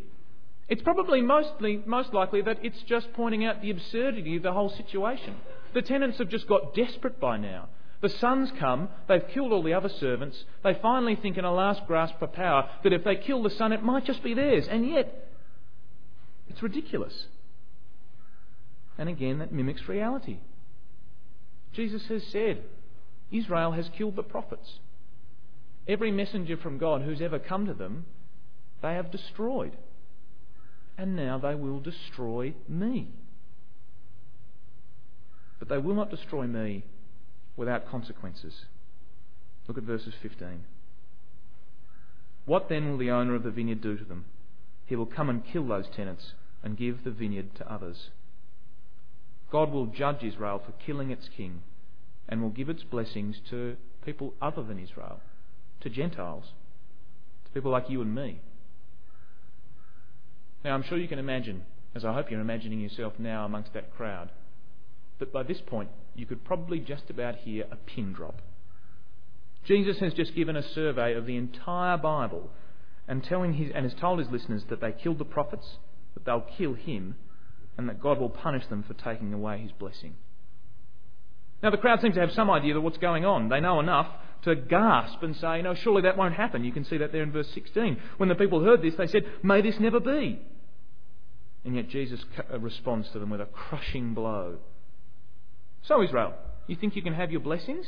It's 0.69 0.81
probably 0.81 1.21
mostly, 1.21 1.81
most 1.85 2.13
likely 2.13 2.41
that 2.43 2.59
it's 2.63 2.81
just 2.83 3.11
pointing 3.13 3.43
out 3.43 3.61
the 3.61 3.71
absurdity 3.71 4.37
of 4.37 4.43
the 4.43 4.53
whole 4.53 4.69
situation. 4.69 5.35
The 5.73 5.81
tenants 5.81 6.17
have 6.19 6.29
just 6.29 6.47
got 6.47 6.73
desperate 6.73 7.19
by 7.19 7.37
now. 7.37 7.67
The 8.01 8.09
sons 8.09 8.51
come, 8.59 8.89
they've 9.07 9.27
killed 9.27 9.53
all 9.53 9.61
the 9.61 9.73
other 9.73 9.89
servants, 9.89 10.43
they 10.63 10.73
finally 10.73 11.15
think 11.15 11.37
in 11.37 11.45
a 11.45 11.53
last 11.53 11.85
grasp 11.85 12.15
for 12.17 12.27
power 12.27 12.69
that 12.83 12.93
if 12.93 13.03
they 13.03 13.15
kill 13.15 13.43
the 13.43 13.51
son, 13.51 13.71
it 13.71 13.83
might 13.83 14.05
just 14.05 14.23
be 14.23 14.33
theirs, 14.33 14.67
and 14.67 14.89
yet 14.89 15.29
it's 16.49 16.63
ridiculous. 16.63 17.27
And 18.97 19.07
again, 19.07 19.39
that 19.39 19.53
mimics 19.53 19.87
reality. 19.87 20.39
Jesus 21.73 22.07
has 22.07 22.23
said, 22.27 22.63
Israel 23.31 23.71
has 23.71 23.89
killed 23.97 24.15
the 24.15 24.23
prophets. 24.23 24.79
Every 25.87 26.11
messenger 26.11 26.57
from 26.57 26.77
God 26.77 27.03
who's 27.03 27.21
ever 27.21 27.39
come 27.39 27.67
to 27.67 27.73
them, 27.73 28.05
they 28.81 28.93
have 28.95 29.11
destroyed. 29.11 29.77
And 30.97 31.15
now 31.15 31.37
they 31.37 31.55
will 31.55 31.79
destroy 31.79 32.53
me. 32.67 33.09
But 35.59 35.69
they 35.69 35.77
will 35.77 35.95
not 35.95 36.09
destroy 36.09 36.47
me 36.47 36.83
without 37.55 37.89
consequences. 37.89 38.65
Look 39.67 39.77
at 39.77 39.83
verses 39.83 40.13
15. 40.21 40.63
What 42.45 42.69
then 42.69 42.89
will 42.89 42.97
the 42.97 43.11
owner 43.11 43.35
of 43.35 43.43
the 43.43 43.51
vineyard 43.51 43.81
do 43.81 43.97
to 43.97 44.03
them? 44.03 44.25
He 44.85 44.95
will 44.95 45.05
come 45.05 45.29
and 45.29 45.45
kill 45.45 45.67
those 45.67 45.87
tenants 45.95 46.33
and 46.63 46.77
give 46.77 47.03
the 47.03 47.11
vineyard 47.11 47.55
to 47.55 47.71
others. 47.71 48.09
God 49.51 49.71
will 49.71 49.85
judge 49.85 50.23
Israel 50.23 50.61
for 50.65 50.73
killing 50.85 51.11
its 51.11 51.29
king 51.35 51.61
and 52.27 52.41
will 52.41 52.49
give 52.49 52.69
its 52.69 52.83
blessings 52.83 53.37
to 53.49 53.75
people 54.05 54.33
other 54.41 54.63
than 54.63 54.79
Israel, 54.79 55.19
to 55.81 55.89
Gentiles, 55.89 56.45
to 57.45 57.51
people 57.51 57.71
like 57.71 57.89
you 57.89 58.01
and 58.01 58.15
me. 58.15 58.39
Now, 60.63 60.73
I'm 60.73 60.83
sure 60.83 60.97
you 60.97 61.07
can 61.07 61.19
imagine, 61.19 61.63
as 61.95 62.05
I 62.05 62.13
hope 62.13 62.31
you're 62.31 62.39
imagining 62.39 62.79
yourself 62.79 63.13
now 63.19 63.45
amongst 63.45 63.73
that 63.73 63.93
crowd, 63.95 64.29
that 65.21 65.31
by 65.31 65.43
this 65.43 65.61
point 65.65 65.89
you 66.13 66.25
could 66.25 66.43
probably 66.43 66.79
just 66.79 67.09
about 67.09 67.35
hear 67.37 67.65
a 67.71 67.77
pin 67.77 68.11
drop. 68.11 68.41
Jesus 69.63 69.99
has 69.99 70.13
just 70.13 70.35
given 70.35 70.55
a 70.55 70.63
survey 70.63 71.13
of 71.13 71.25
the 71.25 71.37
entire 71.37 71.97
Bible 71.97 72.49
and 73.07 73.23
telling 73.23 73.53
his 73.53 73.71
and 73.73 73.85
has 73.85 73.93
told 73.99 74.19
his 74.19 74.29
listeners 74.29 74.65
that 74.69 74.81
they 74.81 74.91
killed 74.91 75.19
the 75.19 75.25
prophets, 75.25 75.77
that 76.13 76.25
they'll 76.25 76.45
kill 76.57 76.73
him, 76.73 77.15
and 77.77 77.87
that 77.87 78.01
God 78.01 78.19
will 78.19 78.29
punish 78.29 78.65
them 78.67 78.83
for 78.83 78.93
taking 78.93 79.33
away 79.33 79.59
his 79.61 79.71
blessing. 79.71 80.15
Now, 81.63 81.69
the 81.69 81.77
crowd 81.77 82.01
seems 82.01 82.15
to 82.15 82.21
have 82.21 82.31
some 82.31 82.49
idea 82.49 82.75
of 82.75 82.83
what's 82.83 82.97
going 82.97 83.23
on. 83.23 83.49
They 83.49 83.59
know 83.59 83.79
enough 83.79 84.07
to 84.43 84.55
gasp 84.55 85.21
and 85.21 85.35
say, 85.35 85.61
No, 85.61 85.75
surely 85.75 86.01
that 86.03 86.17
won't 86.17 86.33
happen. 86.33 86.63
You 86.63 86.71
can 86.71 86.85
see 86.85 86.97
that 86.97 87.11
there 87.11 87.23
in 87.23 87.31
verse 87.31 87.49
16. 87.53 87.97
When 88.17 88.29
the 88.29 88.35
people 88.35 88.63
heard 88.63 88.81
this, 88.81 88.95
they 88.97 89.07
said, 89.07 89.23
May 89.43 89.61
this 89.61 89.79
never 89.79 89.99
be. 89.99 90.41
And 91.63 91.75
yet 91.75 91.89
Jesus 91.89 92.23
uh, 92.51 92.59
responds 92.59 93.09
to 93.11 93.19
them 93.19 93.29
with 93.29 93.41
a 93.41 93.45
crushing 93.45 94.15
blow. 94.15 94.57
So, 95.83 96.03
Israel, 96.03 96.33
you 96.67 96.75
think 96.75 96.95
you 96.95 97.01
can 97.01 97.13
have 97.13 97.31
your 97.31 97.41
blessings 97.41 97.85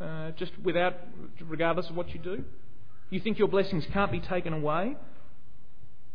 uh, 0.00 0.30
just 0.32 0.52
without, 0.62 0.94
regardless 1.40 1.90
of 1.90 1.96
what 1.96 2.10
you 2.10 2.20
do? 2.20 2.44
You 3.10 3.20
think 3.20 3.38
your 3.38 3.48
blessings 3.48 3.84
can't 3.92 4.12
be 4.12 4.20
taken 4.20 4.52
away? 4.52 4.96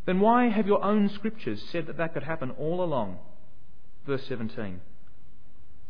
Then 0.06 0.20
why 0.20 0.48
have 0.48 0.66
your 0.66 0.82
own 0.82 1.10
scriptures 1.14 1.62
said 1.70 1.86
that 1.86 1.98
that 1.98 2.14
could 2.14 2.22
happen 2.22 2.50
all 2.52 2.82
along? 2.82 3.18
Verse 4.06 4.22
17. 4.28 4.80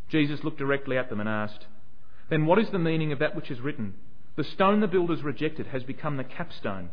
Jesus 0.08 0.42
looked 0.42 0.58
directly 0.58 0.98
at 0.98 1.08
them 1.08 1.20
and 1.20 1.28
asked, 1.28 1.66
Then 2.28 2.46
what 2.46 2.58
is 2.58 2.70
the 2.70 2.78
meaning 2.78 3.12
of 3.12 3.20
that 3.20 3.36
which 3.36 3.50
is 3.50 3.60
written? 3.60 3.94
The 4.36 4.44
stone 4.44 4.80
the 4.80 4.88
builders 4.88 5.22
rejected 5.22 5.68
has 5.68 5.84
become 5.84 6.16
the 6.16 6.24
capstone. 6.24 6.90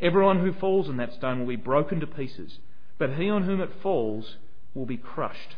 Everyone 0.00 0.40
who 0.40 0.52
falls 0.52 0.88
on 0.88 0.96
that 0.98 1.14
stone 1.14 1.40
will 1.40 1.48
be 1.48 1.56
broken 1.56 2.00
to 2.00 2.06
pieces, 2.06 2.58
but 2.98 3.14
he 3.14 3.30
on 3.30 3.44
whom 3.44 3.60
it 3.60 3.70
falls 3.82 4.36
will 4.74 4.86
be 4.86 4.96
crushed. 4.96 5.56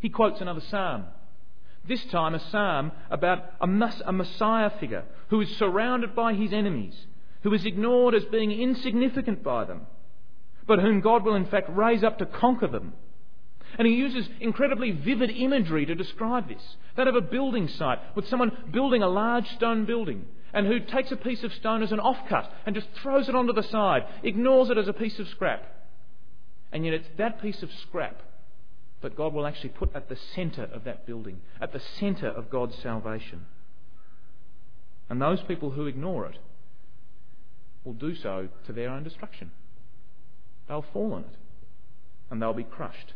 He 0.00 0.08
quotes 0.08 0.40
another 0.40 0.60
psalm. 0.60 1.04
This 1.86 2.04
time, 2.06 2.34
a 2.34 2.40
psalm 2.50 2.92
about 3.10 3.44
a, 3.60 3.66
Messiah 4.12 4.70
figure 4.78 5.04
who 5.28 5.40
is 5.40 5.56
surrounded 5.56 6.14
by 6.14 6.34
his 6.34 6.52
enemies, 6.52 7.06
who 7.42 7.54
is 7.54 7.64
ignored 7.64 8.14
as 8.14 8.24
being 8.26 8.50
insignificant 8.52 9.42
by 9.42 9.64
them, 9.64 9.86
but 10.66 10.80
whom 10.80 11.00
God 11.00 11.24
will 11.24 11.34
in 11.34 11.46
fact 11.46 11.70
raise 11.70 12.04
up 12.04 12.18
to 12.18 12.26
conquer 12.26 12.66
them 12.66 12.92
and 13.78 13.86
he 13.86 13.94
uses 13.94 14.28
incredibly 14.40 14.90
vivid 14.90 15.30
imagery 15.30 15.86
to 15.86 15.94
describe 15.94 16.48
this. 16.48 16.76
That 16.96 17.08
of 17.08 17.14
a 17.14 17.20
building 17.20 17.68
site 17.68 17.98
with 18.14 18.28
someone 18.28 18.52
building 18.70 19.02
a 19.02 19.08
large 19.08 19.48
stone 19.52 19.84
building 19.84 20.26
and 20.52 20.66
who 20.66 20.80
takes 20.80 21.12
a 21.12 21.16
piece 21.16 21.44
of 21.44 21.54
stone 21.54 21.82
as 21.82 21.92
an 21.92 22.00
offcut 22.00 22.48
and 22.66 22.74
just 22.74 22.88
throws 22.94 23.28
it 23.28 23.34
onto 23.34 23.52
the 23.52 23.62
side, 23.62 24.04
ignores 24.22 24.70
it 24.70 24.78
as 24.78 24.88
a 24.88 24.92
piece 24.92 25.18
of 25.18 25.28
scrap. 25.28 25.64
And 26.72 26.84
yet 26.84 26.94
it's 26.94 27.08
that 27.18 27.40
piece 27.40 27.62
of 27.62 27.70
scrap 27.82 28.20
that 29.02 29.16
God 29.16 29.32
will 29.32 29.46
actually 29.46 29.70
put 29.70 29.94
at 29.94 30.08
the 30.08 30.16
centre 30.34 30.68
of 30.72 30.84
that 30.84 31.06
building, 31.06 31.40
at 31.60 31.72
the 31.72 31.80
centre 31.80 32.28
of 32.28 32.50
God's 32.50 32.76
salvation. 32.76 33.46
And 35.08 35.20
those 35.20 35.40
people 35.42 35.70
who 35.70 35.86
ignore 35.86 36.26
it 36.26 36.38
will 37.84 37.94
do 37.94 38.14
so 38.14 38.48
to 38.66 38.72
their 38.72 38.90
own 38.90 39.02
destruction. 39.02 39.50
They'll 40.68 40.84
fall 40.92 41.14
on 41.14 41.22
it 41.22 41.36
and 42.30 42.40
they'll 42.40 42.52
be 42.52 42.62
crushed. 42.62 43.14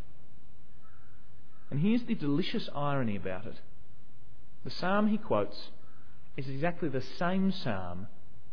And 1.70 1.80
here's 1.80 2.02
the 2.04 2.14
delicious 2.14 2.68
irony 2.74 3.16
about 3.16 3.46
it 3.46 3.56
the 4.64 4.70
psalm 4.70 5.08
he 5.08 5.18
quotes 5.18 5.68
is 6.36 6.48
exactly 6.48 6.88
the 6.88 7.02
same 7.02 7.52
psalm 7.52 8.06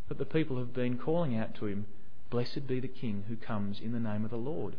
that 0.09 0.17
the 0.17 0.25
people 0.25 0.57
have 0.57 0.73
been 0.73 0.97
calling 0.97 1.37
out 1.37 1.55
to 1.55 1.67
him 1.67 1.85
Blessed 2.29 2.65
be 2.65 2.79
the 2.79 2.87
King 2.87 3.25
who 3.27 3.35
comes 3.35 3.79
in 3.79 3.91
the 3.91 3.99
name 3.99 4.23
of 4.23 4.31
the 4.31 4.37
Lord. 4.37 4.75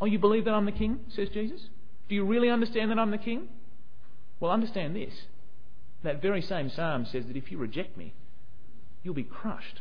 Oh, 0.00 0.06
you 0.06 0.18
believe 0.18 0.46
that 0.46 0.54
I'm 0.54 0.66
the 0.66 0.72
King? 0.72 1.00
says 1.14 1.28
Jesus. 1.28 1.60
Do 2.08 2.14
you 2.14 2.24
really 2.24 2.50
understand 2.50 2.90
that 2.90 2.98
I'm 2.98 3.10
the 3.10 3.18
King? 3.18 3.48
Well, 4.38 4.50
understand 4.50 4.96
this. 4.96 5.12
That 6.02 6.22
very 6.22 6.40
same 6.40 6.70
psalm 6.70 7.06
says 7.06 7.26
that 7.26 7.36
if 7.36 7.50
you 7.52 7.58
reject 7.58 7.96
me, 7.96 8.14
you'll 9.02 9.14
be 9.14 9.24
crushed. 9.24 9.80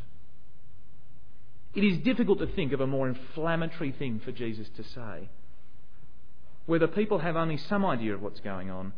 It 1.73 1.83
is 1.83 1.99
difficult 1.99 2.39
to 2.39 2.47
think 2.47 2.73
of 2.73 2.81
a 2.81 2.87
more 2.87 3.07
inflammatory 3.07 3.91
thing 3.91 4.21
for 4.23 4.31
Jesus 4.31 4.67
to 4.75 4.83
say 4.83 5.29
where 6.69 6.77
the 6.77 6.87
people 6.87 7.17
have 7.17 7.35
only 7.35 7.57
some 7.57 7.83
idea 7.83 8.13
of 8.13 8.21
what's 8.21 8.41
going 8.41 8.69
on, 8.69 8.93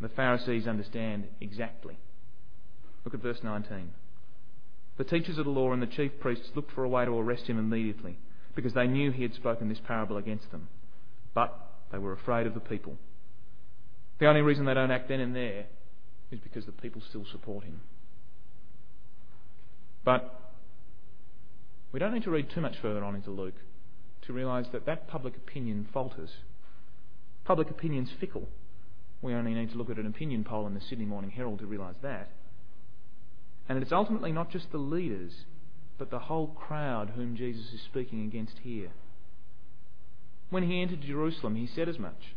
the 0.00 0.08
Pharisees 0.08 0.66
understand 0.66 1.24
exactly. 1.42 1.98
Look 3.04 3.12
at 3.12 3.20
verse 3.20 3.40
19. 3.42 3.90
The 4.96 5.04
teachers 5.04 5.36
of 5.36 5.44
the 5.44 5.50
law 5.50 5.74
and 5.74 5.82
the 5.82 5.86
chief 5.86 6.12
priests 6.20 6.48
looked 6.54 6.72
for 6.72 6.84
a 6.84 6.88
way 6.88 7.04
to 7.04 7.10
arrest 7.10 7.48
him 7.48 7.58
immediately, 7.58 8.16
because 8.54 8.74
they 8.74 8.86
knew 8.86 9.10
he 9.10 9.22
had 9.22 9.34
spoken 9.34 9.68
this 9.68 9.80
parable 9.86 10.16
against 10.16 10.50
them. 10.50 10.68
But 11.34 11.56
they 11.90 11.98
were 11.98 12.12
afraid 12.12 12.46
of 12.46 12.54
the 12.54 12.60
people. 12.60 12.96
The 14.18 14.26
only 14.26 14.42
reason 14.42 14.64
they 14.64 14.74
don't 14.74 14.90
act 14.90 15.08
then 15.08 15.20
and 15.20 15.34
there 15.34 15.66
is 16.30 16.40
because 16.40 16.66
the 16.66 16.72
people 16.72 17.02
still 17.08 17.24
support 17.30 17.64
him. 17.64 17.80
But 20.04 20.38
We 21.92 22.00
don't 22.00 22.14
need 22.14 22.24
to 22.24 22.30
read 22.30 22.48
too 22.50 22.62
much 22.62 22.76
further 22.80 23.04
on 23.04 23.14
into 23.14 23.30
Luke 23.30 23.54
to 24.22 24.32
realise 24.32 24.66
that 24.72 24.86
that 24.86 25.08
public 25.08 25.36
opinion 25.36 25.86
falters. 25.92 26.30
Public 27.44 27.70
opinion's 27.70 28.10
fickle. 28.18 28.48
We 29.20 29.34
only 29.34 29.54
need 29.54 29.70
to 29.72 29.76
look 29.76 29.90
at 29.90 29.98
an 29.98 30.06
opinion 30.06 30.42
poll 30.44 30.66
in 30.66 30.74
the 30.74 30.80
Sydney 30.80 31.04
Morning 31.04 31.30
Herald 31.30 31.58
to 31.58 31.66
realise 31.66 31.96
that. 32.02 32.30
And 33.68 33.80
it's 33.82 33.92
ultimately 33.92 34.32
not 34.32 34.50
just 34.50 34.72
the 34.72 34.78
leaders, 34.78 35.32
but 35.98 36.10
the 36.10 36.18
whole 36.18 36.48
crowd 36.48 37.12
whom 37.16 37.36
Jesus 37.36 37.72
is 37.72 37.80
speaking 37.82 38.24
against 38.24 38.58
here. 38.62 38.90
When 40.50 40.64
he 40.64 40.82
entered 40.82 41.02
Jerusalem, 41.02 41.56
he 41.56 41.66
said 41.66 41.88
as 41.88 41.98
much. 41.98 42.34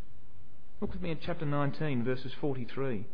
Look 0.80 0.92
with 0.92 1.02
me 1.02 1.10
at 1.10 1.20
chapter 1.20 1.46
19, 1.46 2.04
verses 2.04 2.32
43. 2.40 3.06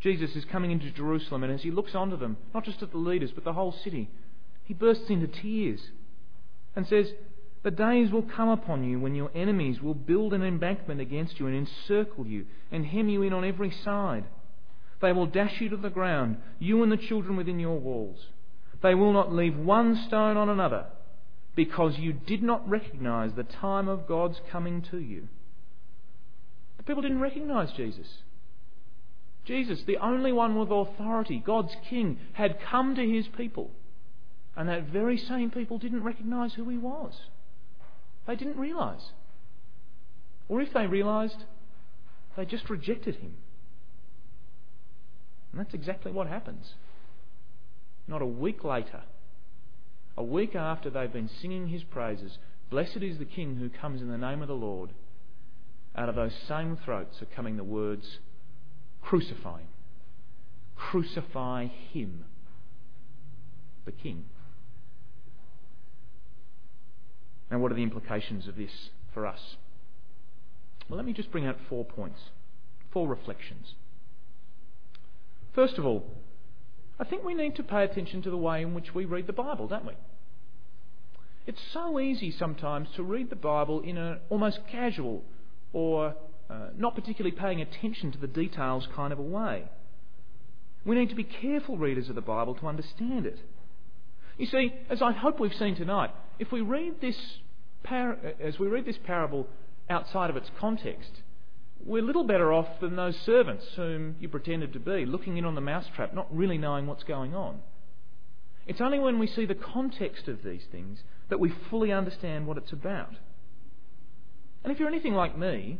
Jesus 0.00 0.36
is 0.36 0.44
coming 0.44 0.70
into 0.70 0.90
Jerusalem, 0.90 1.44
and 1.44 1.52
as 1.52 1.62
he 1.62 1.70
looks 1.70 1.94
onto 1.94 2.16
them, 2.16 2.36
not 2.52 2.64
just 2.64 2.82
at 2.82 2.90
the 2.90 2.98
leaders, 2.98 3.30
but 3.30 3.44
the 3.44 3.54
whole 3.54 3.72
city, 3.72 4.10
he 4.64 4.74
bursts 4.74 5.08
into 5.08 5.26
tears 5.26 5.80
and 6.76 6.86
says, 6.86 7.12
The 7.62 7.70
days 7.70 8.10
will 8.10 8.22
come 8.22 8.48
upon 8.48 8.84
you 8.84 9.00
when 9.00 9.14
your 9.14 9.30
enemies 9.34 9.80
will 9.80 9.94
build 9.94 10.34
an 10.34 10.42
embankment 10.42 11.00
against 11.00 11.38
you 11.38 11.46
and 11.46 11.56
encircle 11.56 12.26
you 12.26 12.46
and 12.70 12.84
hem 12.86 13.08
you 13.08 13.22
in 13.22 13.32
on 13.32 13.44
every 13.44 13.70
side. 13.70 14.24
They 15.00 15.12
will 15.12 15.26
dash 15.26 15.60
you 15.60 15.68
to 15.70 15.76
the 15.76 15.90
ground, 15.90 16.36
you 16.58 16.82
and 16.82 16.90
the 16.90 16.96
children 16.96 17.36
within 17.36 17.58
your 17.58 17.78
walls. 17.78 18.26
They 18.84 18.94
will 18.94 19.14
not 19.14 19.32
leave 19.32 19.56
one 19.56 19.96
stone 20.06 20.36
on 20.36 20.50
another, 20.50 20.84
because 21.56 21.98
you 21.98 22.12
did 22.12 22.42
not 22.42 22.68
recognize 22.68 23.32
the 23.32 23.42
time 23.42 23.88
of 23.88 24.06
God's 24.06 24.42
coming 24.52 24.82
to 24.90 24.98
you. 24.98 25.28
The 26.76 26.82
people 26.82 27.00
didn't 27.00 27.22
recognize 27.22 27.72
Jesus. 27.72 28.18
Jesus, 29.46 29.80
the 29.86 29.96
only 29.96 30.32
one 30.32 30.58
with 30.58 30.70
authority, 30.70 31.42
God's 31.44 31.74
King, 31.88 32.18
had 32.34 32.60
come 32.60 32.94
to 32.96 33.10
his 33.10 33.26
people. 33.26 33.70
And 34.54 34.68
that 34.68 34.88
very 34.88 35.16
same 35.16 35.50
people 35.50 35.78
didn't 35.78 36.04
recognize 36.04 36.52
who 36.52 36.68
he 36.68 36.76
was. 36.76 37.14
They 38.26 38.36
didn't 38.36 38.58
realize. 38.58 39.12
Or 40.46 40.60
if 40.60 40.74
they 40.74 40.86
realized, 40.86 41.44
they 42.36 42.44
just 42.44 42.68
rejected 42.68 43.16
him. 43.16 43.32
And 45.52 45.60
that's 45.62 45.72
exactly 45.72 46.12
what 46.12 46.26
happens. 46.26 46.74
Not 48.06 48.22
a 48.22 48.26
week 48.26 48.64
later, 48.64 49.02
a 50.16 50.22
week 50.22 50.54
after 50.54 50.90
they've 50.90 51.12
been 51.12 51.30
singing 51.40 51.68
his 51.68 51.82
praises, 51.84 52.38
Blessed 52.70 52.98
is 52.98 53.18
the 53.18 53.24
King 53.24 53.56
who 53.56 53.68
comes 53.68 54.00
in 54.00 54.08
the 54.08 54.18
name 54.18 54.42
of 54.42 54.48
the 54.48 54.54
Lord, 54.54 54.90
out 55.96 56.08
of 56.08 56.14
those 56.14 56.34
same 56.48 56.76
throats 56.84 57.22
are 57.22 57.26
coming 57.26 57.56
the 57.56 57.64
words, 57.64 58.18
Crucify 59.00 59.60
him. 59.60 59.68
Crucify 60.76 61.66
him, 61.66 62.24
the 63.84 63.92
King. 63.92 64.24
Now, 67.50 67.58
what 67.58 67.70
are 67.70 67.76
the 67.76 67.82
implications 67.82 68.48
of 68.48 68.56
this 68.56 68.90
for 69.12 69.26
us? 69.26 69.56
Well, 70.88 70.96
let 70.96 71.06
me 71.06 71.12
just 71.12 71.30
bring 71.30 71.46
out 71.46 71.58
four 71.68 71.84
points, 71.84 72.20
four 72.92 73.06
reflections. 73.06 73.74
First 75.54 75.78
of 75.78 75.86
all, 75.86 76.04
I 76.98 77.04
think 77.04 77.24
we 77.24 77.34
need 77.34 77.56
to 77.56 77.62
pay 77.62 77.84
attention 77.84 78.22
to 78.22 78.30
the 78.30 78.36
way 78.36 78.62
in 78.62 78.74
which 78.74 78.94
we 78.94 79.04
read 79.04 79.26
the 79.26 79.32
Bible, 79.32 79.66
don't 79.66 79.84
we? 79.84 79.94
It's 81.46 81.60
so 81.72 81.98
easy 81.98 82.30
sometimes 82.30 82.88
to 82.96 83.02
read 83.02 83.30
the 83.30 83.36
Bible 83.36 83.80
in 83.80 83.98
an 83.98 84.20
almost 84.30 84.60
casual 84.70 85.22
or 85.72 86.14
uh, 86.48 86.68
not 86.76 86.94
particularly 86.94 87.36
paying 87.36 87.60
attention 87.60 88.12
to 88.12 88.18
the 88.18 88.26
details 88.26 88.88
kind 88.94 89.12
of 89.12 89.18
a 89.18 89.22
way. 89.22 89.64
We 90.84 90.96
need 90.96 91.08
to 91.10 91.14
be 91.14 91.24
careful 91.24 91.76
readers 91.76 92.08
of 92.08 92.14
the 92.14 92.20
Bible 92.20 92.54
to 92.56 92.66
understand 92.66 93.26
it. 93.26 93.38
You 94.38 94.46
see, 94.46 94.72
as 94.88 95.02
I 95.02 95.12
hope 95.12 95.40
we've 95.40 95.54
seen 95.54 95.74
tonight, 95.74 96.10
if 96.38 96.52
we 96.52 96.60
read 96.60 97.00
this 97.00 97.16
par- 97.82 98.18
as 98.40 98.58
we 98.58 98.66
read 98.66 98.84
this 98.84 98.98
parable 99.04 99.46
outside 99.88 100.30
of 100.30 100.36
its 100.36 100.50
context, 100.58 101.10
we're 101.84 102.02
little 102.02 102.24
better 102.24 102.52
off 102.52 102.80
than 102.80 102.96
those 102.96 103.16
servants 103.24 103.64
whom 103.76 104.16
you 104.18 104.28
pretended 104.28 104.72
to 104.72 104.80
be, 104.80 105.04
looking 105.04 105.36
in 105.36 105.44
on 105.44 105.54
the 105.54 105.60
mousetrap, 105.60 106.14
not 106.14 106.34
really 106.34 106.58
knowing 106.58 106.86
what's 106.86 107.04
going 107.04 107.34
on. 107.34 107.60
It's 108.66 108.80
only 108.80 108.98
when 108.98 109.18
we 109.18 109.26
see 109.26 109.44
the 109.44 109.54
context 109.54 110.26
of 110.26 110.42
these 110.42 110.64
things 110.72 111.02
that 111.28 111.40
we 111.40 111.52
fully 111.70 111.92
understand 111.92 112.46
what 112.46 112.56
it's 112.56 112.72
about. 112.72 113.14
And 114.62 114.72
if 114.72 114.78
you're 114.78 114.88
anything 114.88 115.14
like 115.14 115.36
me, 115.36 115.78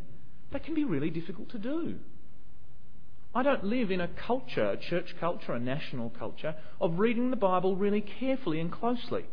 that 0.52 0.64
can 0.64 0.74
be 0.74 0.84
really 0.84 1.08
difficult 1.08 1.50
to 1.50 1.58
do. 1.58 1.96
I 3.34 3.42
don't 3.42 3.64
live 3.64 3.90
in 3.90 4.00
a 4.00 4.08
culture, 4.08 4.70
a 4.70 4.76
church 4.76 5.16
culture, 5.18 5.52
a 5.52 5.58
national 5.58 6.10
culture, 6.10 6.54
of 6.80 6.98
reading 6.98 7.30
the 7.30 7.36
Bible 7.36 7.74
really 7.74 8.02
carefully 8.02 8.60
and 8.60 8.70
closely. 8.70 9.24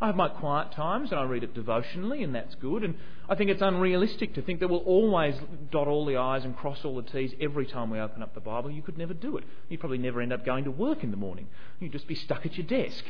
I 0.00 0.06
have 0.06 0.16
my 0.16 0.28
quiet 0.28 0.72
times 0.72 1.10
and 1.10 1.18
I 1.18 1.24
read 1.24 1.42
it 1.42 1.54
devotionally, 1.54 2.22
and 2.22 2.34
that's 2.34 2.54
good. 2.56 2.84
And 2.84 2.96
I 3.28 3.34
think 3.34 3.50
it's 3.50 3.62
unrealistic 3.62 4.34
to 4.34 4.42
think 4.42 4.60
that 4.60 4.68
we'll 4.68 4.80
always 4.80 5.34
dot 5.70 5.88
all 5.88 6.04
the 6.04 6.18
I's 6.18 6.44
and 6.44 6.54
cross 6.54 6.84
all 6.84 6.96
the 6.96 7.02
T's 7.02 7.32
every 7.40 7.66
time 7.66 7.88
we 7.90 7.98
open 7.98 8.22
up 8.22 8.34
the 8.34 8.40
Bible. 8.40 8.70
You 8.70 8.82
could 8.82 8.98
never 8.98 9.14
do 9.14 9.38
it. 9.38 9.44
You'd 9.68 9.80
probably 9.80 9.98
never 9.98 10.20
end 10.20 10.34
up 10.34 10.44
going 10.44 10.64
to 10.64 10.70
work 10.70 11.02
in 11.02 11.10
the 11.10 11.16
morning. 11.16 11.48
You'd 11.80 11.92
just 11.92 12.06
be 12.06 12.14
stuck 12.14 12.44
at 12.44 12.58
your 12.58 12.66
desk. 12.66 13.04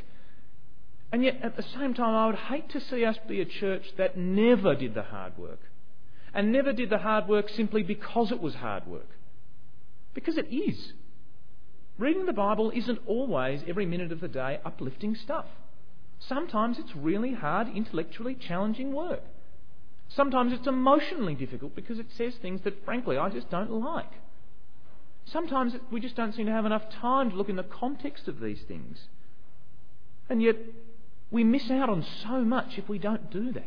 And 1.10 1.24
yet, 1.24 1.40
at 1.42 1.56
the 1.56 1.62
same 1.62 1.94
time, 1.94 2.14
I 2.14 2.26
would 2.26 2.36
hate 2.36 2.68
to 2.70 2.80
see 2.80 3.04
us 3.04 3.16
be 3.26 3.40
a 3.40 3.44
church 3.44 3.92
that 3.96 4.16
never 4.16 4.74
did 4.74 4.94
the 4.94 5.02
hard 5.02 5.36
work. 5.38 5.60
And 6.32 6.52
never 6.52 6.72
did 6.72 6.90
the 6.90 6.98
hard 6.98 7.26
work 7.26 7.48
simply 7.48 7.82
because 7.82 8.30
it 8.30 8.40
was 8.40 8.54
hard 8.54 8.86
work. 8.86 9.08
Because 10.14 10.36
it 10.36 10.52
is. 10.52 10.92
Reading 11.98 12.26
the 12.26 12.32
Bible 12.32 12.70
isn't 12.74 13.00
always, 13.06 13.62
every 13.66 13.86
minute 13.86 14.12
of 14.12 14.20
the 14.20 14.28
day, 14.28 14.60
uplifting 14.64 15.14
stuff. 15.14 15.46
Sometimes 16.18 16.78
it's 16.78 16.94
really 16.96 17.34
hard, 17.34 17.68
intellectually 17.68 18.34
challenging 18.34 18.92
work. 18.92 19.22
Sometimes 20.08 20.52
it's 20.52 20.66
emotionally 20.66 21.34
difficult 21.34 21.74
because 21.74 21.98
it 21.98 22.06
says 22.16 22.34
things 22.36 22.60
that, 22.62 22.84
frankly, 22.84 23.18
I 23.18 23.28
just 23.28 23.50
don't 23.50 23.70
like. 23.70 24.10
Sometimes 25.26 25.74
we 25.90 26.00
just 26.00 26.16
don't 26.16 26.34
seem 26.34 26.46
to 26.46 26.52
have 26.52 26.66
enough 26.66 26.88
time 26.90 27.30
to 27.30 27.36
look 27.36 27.48
in 27.48 27.56
the 27.56 27.64
context 27.64 28.28
of 28.28 28.40
these 28.40 28.60
things. 28.68 28.98
And 30.28 30.42
yet, 30.42 30.56
we 31.30 31.44
miss 31.44 31.70
out 31.70 31.90
on 31.90 32.04
so 32.22 32.42
much 32.42 32.78
if 32.78 32.88
we 32.88 32.98
don't 32.98 33.30
do 33.30 33.52
that. 33.52 33.64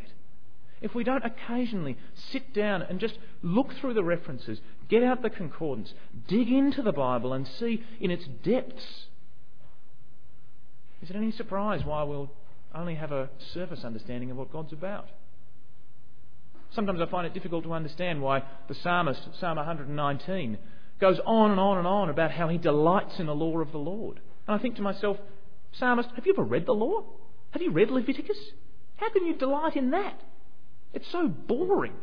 If 0.80 0.94
we 0.94 1.04
don't 1.04 1.24
occasionally 1.24 1.98
sit 2.14 2.54
down 2.54 2.80
and 2.80 2.98
just 2.98 3.18
look 3.42 3.74
through 3.74 3.94
the 3.94 4.02
references, 4.02 4.60
get 4.88 5.02
out 5.02 5.20
the 5.20 5.28
concordance, 5.28 5.92
dig 6.26 6.50
into 6.50 6.80
the 6.80 6.92
Bible 6.92 7.34
and 7.34 7.46
see 7.46 7.84
in 8.00 8.10
its 8.10 8.26
depths, 8.42 9.06
is 11.02 11.10
it 11.10 11.16
any 11.16 11.32
surprise 11.32 11.84
why 11.84 12.02
we'll 12.02 12.30
only 12.74 12.94
have 12.94 13.12
a 13.12 13.30
surface 13.52 13.84
understanding 13.84 14.30
of 14.30 14.36
what 14.36 14.52
God's 14.52 14.72
about. 14.72 15.08
Sometimes 16.72 17.00
I 17.00 17.06
find 17.06 17.26
it 17.26 17.34
difficult 17.34 17.64
to 17.64 17.72
understand 17.72 18.22
why 18.22 18.44
the 18.68 18.74
psalmist, 18.74 19.20
Psalm 19.40 19.56
119, 19.56 20.58
goes 21.00 21.18
on 21.26 21.50
and 21.50 21.58
on 21.58 21.78
and 21.78 21.86
on 21.86 22.10
about 22.10 22.30
how 22.30 22.48
he 22.48 22.58
delights 22.58 23.18
in 23.18 23.26
the 23.26 23.34
law 23.34 23.58
of 23.58 23.72
the 23.72 23.78
Lord. 23.78 24.20
And 24.46 24.54
I 24.54 24.62
think 24.62 24.76
to 24.76 24.82
myself, 24.82 25.16
Psalmist, 25.72 26.10
have 26.14 26.26
you 26.26 26.32
ever 26.32 26.44
read 26.44 26.66
the 26.66 26.72
law? 26.72 27.04
Have 27.50 27.62
you 27.62 27.70
read 27.70 27.90
Leviticus? 27.90 28.38
How 28.96 29.10
can 29.10 29.26
you 29.26 29.34
delight 29.34 29.76
in 29.76 29.90
that? 29.90 30.20
It's 30.92 31.10
so 31.10 31.28
boring. 31.28 31.94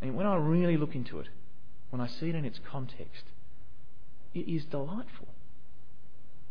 And 0.00 0.14
when 0.16 0.26
I 0.26 0.36
really 0.36 0.76
look 0.76 0.94
into 0.94 1.20
it, 1.20 1.28
when 1.90 2.00
I 2.00 2.06
see 2.06 2.28
it 2.28 2.34
in 2.34 2.44
its 2.44 2.60
context, 2.70 3.24
it 4.32 4.48
is 4.48 4.64
delightful. 4.64 5.28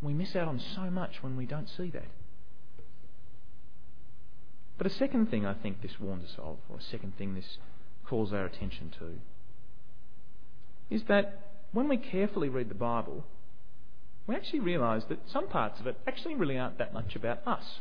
We 0.02 0.14
miss 0.14 0.36
out 0.36 0.48
on 0.48 0.60
so 0.60 0.90
much 0.90 1.22
when 1.22 1.36
we 1.36 1.46
don't 1.46 1.70
see 1.70 1.90
that. 1.92 2.08
But 4.78 4.88
a 4.88 4.90
second 4.90 5.30
thing 5.30 5.46
I 5.46 5.54
think 5.54 5.82
this 5.82 6.00
warns 6.00 6.26
us 6.26 6.36
of, 6.38 6.58
or 6.70 6.78
a 6.78 6.82
second 6.82 7.18
thing 7.18 7.36
this 7.36 7.58
calls 8.06 8.34
our 8.34 8.46
attention 8.46 8.92
to, 9.00 9.20
is 10.90 11.04
that 11.08 11.40
when 11.72 11.88
we 11.88 11.98
carefully 11.98 12.50
read 12.50 12.70
the 12.70 12.76
Bible, 12.76 13.26
we 14.28 14.36
actually 14.36 14.60
realise 14.60 15.04
that 15.06 15.30
some 15.30 15.48
parts 15.48 15.80
of 15.80 15.88
it 15.88 16.00
actually 16.08 16.36
really 16.36 16.58
aren't 16.58 16.78
that 16.78 16.94
much 16.94 17.16
about 17.16 17.40
us. 17.46 17.80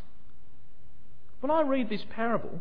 When 1.40 1.50
I 1.50 1.62
read 1.62 1.88
this 1.88 2.04
parable, 2.08 2.60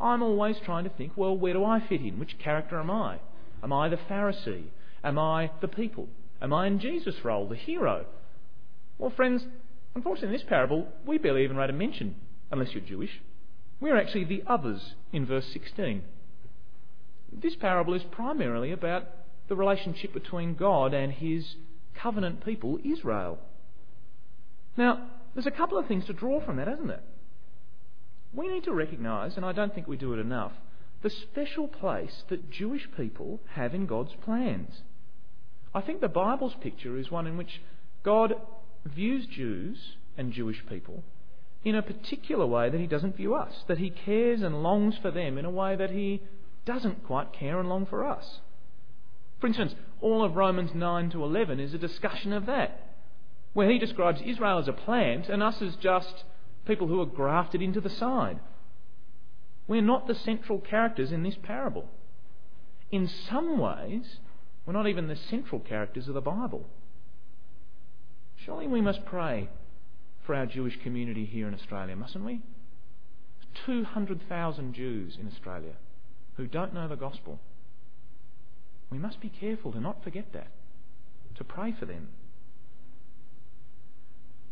I'm 0.00 0.22
always 0.22 0.56
trying 0.64 0.84
to 0.84 0.90
think, 0.90 1.12
well, 1.16 1.36
where 1.36 1.54
do 1.54 1.64
I 1.64 1.80
fit 1.80 2.00
in? 2.02 2.18
Which 2.18 2.38
character 2.38 2.78
am 2.78 2.90
I? 2.90 3.18
Am 3.62 3.72
I 3.72 3.88
the 3.88 3.96
Pharisee? 3.96 4.66
Am 5.02 5.18
I 5.18 5.50
the 5.60 5.68
people? 5.68 6.08
Am 6.40 6.52
I 6.52 6.66
in 6.66 6.78
Jesus' 6.78 7.24
role, 7.24 7.48
the 7.48 7.56
hero? 7.56 8.06
Well, 8.98 9.10
friends, 9.10 9.44
unfortunately, 9.94 10.28
in 10.28 10.40
this 10.40 10.48
parable, 10.48 10.88
we 11.06 11.18
barely 11.18 11.44
even 11.44 11.56
read 11.56 11.70
a 11.70 11.72
mention, 11.72 12.16
unless 12.50 12.72
you're 12.72 12.82
Jewish, 12.82 13.20
we're 13.80 13.96
actually 13.96 14.24
the 14.24 14.42
others 14.46 14.94
in 15.12 15.26
verse 15.26 15.46
16. 15.52 16.02
This 17.32 17.54
parable 17.56 17.94
is 17.94 18.02
primarily 18.10 18.72
about 18.72 19.04
the 19.48 19.56
relationship 19.56 20.12
between 20.12 20.54
God 20.54 20.92
and 20.94 21.12
his 21.12 21.56
covenant 21.94 22.44
people, 22.44 22.78
Israel. 22.84 23.38
Now, 24.76 25.08
there's 25.34 25.46
a 25.46 25.52
couple 25.52 25.78
of 25.78 25.86
things 25.86 26.06
to 26.06 26.12
draw 26.12 26.44
from 26.44 26.56
that, 26.56 26.68
isn't 26.68 26.90
it? 26.90 27.02
We 28.34 28.48
need 28.48 28.64
to 28.64 28.72
recognise, 28.72 29.36
and 29.36 29.44
I 29.44 29.52
don't 29.52 29.74
think 29.74 29.86
we 29.86 29.96
do 29.96 30.12
it 30.12 30.18
enough, 30.18 30.52
the 31.02 31.10
special 31.10 31.68
place 31.68 32.24
that 32.28 32.50
Jewish 32.50 32.88
people 32.96 33.40
have 33.54 33.74
in 33.74 33.86
God's 33.86 34.12
plans. 34.24 34.82
I 35.74 35.80
think 35.80 36.00
the 36.00 36.08
Bible's 36.08 36.54
picture 36.60 36.98
is 36.98 37.10
one 37.10 37.26
in 37.26 37.36
which 37.36 37.60
God 38.02 38.34
views 38.84 39.26
Jews 39.26 39.78
and 40.16 40.32
Jewish 40.32 40.64
people 40.68 41.04
in 41.64 41.74
a 41.74 41.82
particular 41.82 42.46
way 42.46 42.70
that 42.70 42.80
he 42.80 42.86
doesn't 42.86 43.16
view 43.16 43.34
us, 43.34 43.64
that 43.66 43.78
he 43.78 43.90
cares 43.90 44.42
and 44.42 44.62
longs 44.62 44.96
for 44.98 45.10
them 45.10 45.38
in 45.38 45.44
a 45.44 45.50
way 45.50 45.76
that 45.76 45.90
he 45.90 46.22
doesn't 46.64 47.04
quite 47.04 47.32
care 47.32 47.58
and 47.58 47.68
long 47.68 47.86
for 47.86 48.06
us. 48.06 48.40
For 49.40 49.46
instance, 49.46 49.74
all 50.00 50.24
of 50.24 50.36
Romans 50.36 50.70
9 50.74 51.10
to 51.10 51.24
11 51.24 51.60
is 51.60 51.74
a 51.74 51.78
discussion 51.78 52.32
of 52.32 52.46
that, 52.46 52.94
where 53.52 53.70
he 53.70 53.78
describes 53.78 54.20
Israel 54.24 54.58
as 54.58 54.68
a 54.68 54.72
plant 54.72 55.28
and 55.28 55.42
us 55.42 55.60
as 55.62 55.76
just 55.76 56.24
people 56.66 56.86
who 56.86 57.00
are 57.00 57.06
grafted 57.06 57.62
into 57.62 57.80
the 57.80 57.90
side. 57.90 58.38
We're 59.66 59.82
not 59.82 60.06
the 60.06 60.14
central 60.14 60.60
characters 60.60 61.12
in 61.12 61.22
this 61.22 61.36
parable. 61.42 61.88
In 62.90 63.08
some 63.08 63.58
ways, 63.58 64.18
we're 64.64 64.72
not 64.72 64.86
even 64.86 65.08
the 65.08 65.16
central 65.16 65.60
characters 65.60 66.08
of 66.08 66.14
the 66.14 66.20
Bible. 66.20 66.66
Surely 68.36 68.66
we 68.66 68.80
must 68.80 69.04
pray 69.04 69.48
for 70.28 70.34
our 70.34 70.44
Jewish 70.44 70.78
community 70.82 71.24
here 71.24 71.48
in 71.48 71.54
Australia, 71.54 71.96
mustn't 71.96 72.22
we? 72.22 72.42
200,000 73.64 74.74
Jews 74.74 75.16
in 75.18 75.26
Australia 75.26 75.72
who 76.36 76.46
don't 76.46 76.74
know 76.74 76.86
the 76.86 76.96
gospel. 76.96 77.40
We 78.90 78.98
must 78.98 79.22
be 79.22 79.30
careful 79.30 79.72
to 79.72 79.80
not 79.80 80.04
forget 80.04 80.26
that, 80.34 80.48
to 81.38 81.44
pray 81.44 81.74
for 81.80 81.86
them. 81.86 82.08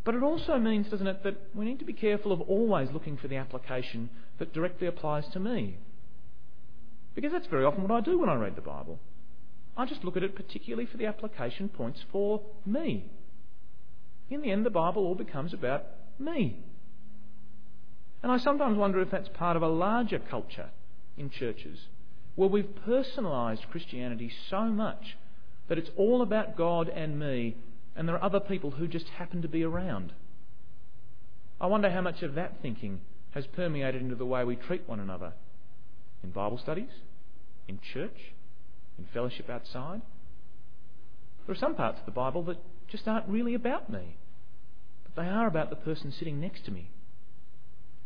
But 0.02 0.14
it 0.14 0.22
also 0.22 0.56
means, 0.56 0.88
doesn't 0.88 1.06
it, 1.06 1.22
that 1.24 1.36
we 1.54 1.66
need 1.66 1.80
to 1.80 1.84
be 1.84 1.92
careful 1.92 2.32
of 2.32 2.40
always 2.40 2.88
looking 2.90 3.18
for 3.18 3.28
the 3.28 3.36
application 3.36 4.08
that 4.38 4.54
directly 4.54 4.86
applies 4.86 5.28
to 5.34 5.38
me. 5.38 5.76
Because 7.14 7.32
that's 7.32 7.48
very 7.48 7.66
often 7.66 7.82
what 7.82 7.92
I 7.92 8.00
do 8.00 8.18
when 8.18 8.30
I 8.30 8.34
read 8.36 8.56
the 8.56 8.62
Bible. 8.62 8.98
I 9.76 9.84
just 9.84 10.04
look 10.04 10.16
at 10.16 10.22
it 10.22 10.36
particularly 10.36 10.86
for 10.86 10.96
the 10.96 11.04
application 11.04 11.68
points 11.68 12.00
for 12.10 12.40
me. 12.64 13.10
In 14.30 14.42
the 14.42 14.50
end, 14.50 14.66
the 14.66 14.70
Bible 14.70 15.04
all 15.04 15.14
becomes 15.14 15.54
about 15.54 15.84
me. 16.18 16.58
And 18.22 18.32
I 18.32 18.38
sometimes 18.38 18.76
wonder 18.76 19.00
if 19.00 19.10
that's 19.10 19.28
part 19.28 19.56
of 19.56 19.62
a 19.62 19.68
larger 19.68 20.18
culture 20.18 20.70
in 21.16 21.30
churches 21.30 21.78
where 22.34 22.48
we've 22.48 22.68
personalised 22.86 23.68
Christianity 23.70 24.30
so 24.50 24.64
much 24.64 25.16
that 25.68 25.78
it's 25.78 25.90
all 25.96 26.22
about 26.22 26.56
God 26.56 26.88
and 26.88 27.18
me, 27.18 27.56
and 27.94 28.06
there 28.06 28.16
are 28.16 28.24
other 28.24 28.40
people 28.40 28.72
who 28.72 28.86
just 28.86 29.06
happen 29.08 29.42
to 29.42 29.48
be 29.48 29.64
around. 29.64 30.12
I 31.60 31.66
wonder 31.66 31.90
how 31.90 32.02
much 32.02 32.22
of 32.22 32.34
that 32.34 32.60
thinking 32.60 33.00
has 33.30 33.46
permeated 33.46 34.02
into 34.02 34.14
the 34.14 34.26
way 34.26 34.44
we 34.44 34.56
treat 34.56 34.88
one 34.88 35.00
another 35.00 35.32
in 36.22 36.30
Bible 36.30 36.58
studies, 36.58 36.90
in 37.68 37.78
church, 37.92 38.34
in 38.98 39.06
fellowship 39.12 39.48
outside. 39.48 40.02
There 41.46 41.54
are 41.54 41.58
some 41.58 41.74
parts 41.74 42.00
of 42.00 42.06
the 42.06 42.12
Bible 42.12 42.42
that 42.44 42.58
just 42.90 43.08
aren't 43.08 43.28
really 43.28 43.54
about 43.54 43.90
me, 43.90 44.16
but 45.02 45.20
they 45.20 45.28
are 45.28 45.46
about 45.46 45.70
the 45.70 45.76
person 45.76 46.12
sitting 46.12 46.40
next 46.40 46.64
to 46.64 46.70
me. 46.70 46.90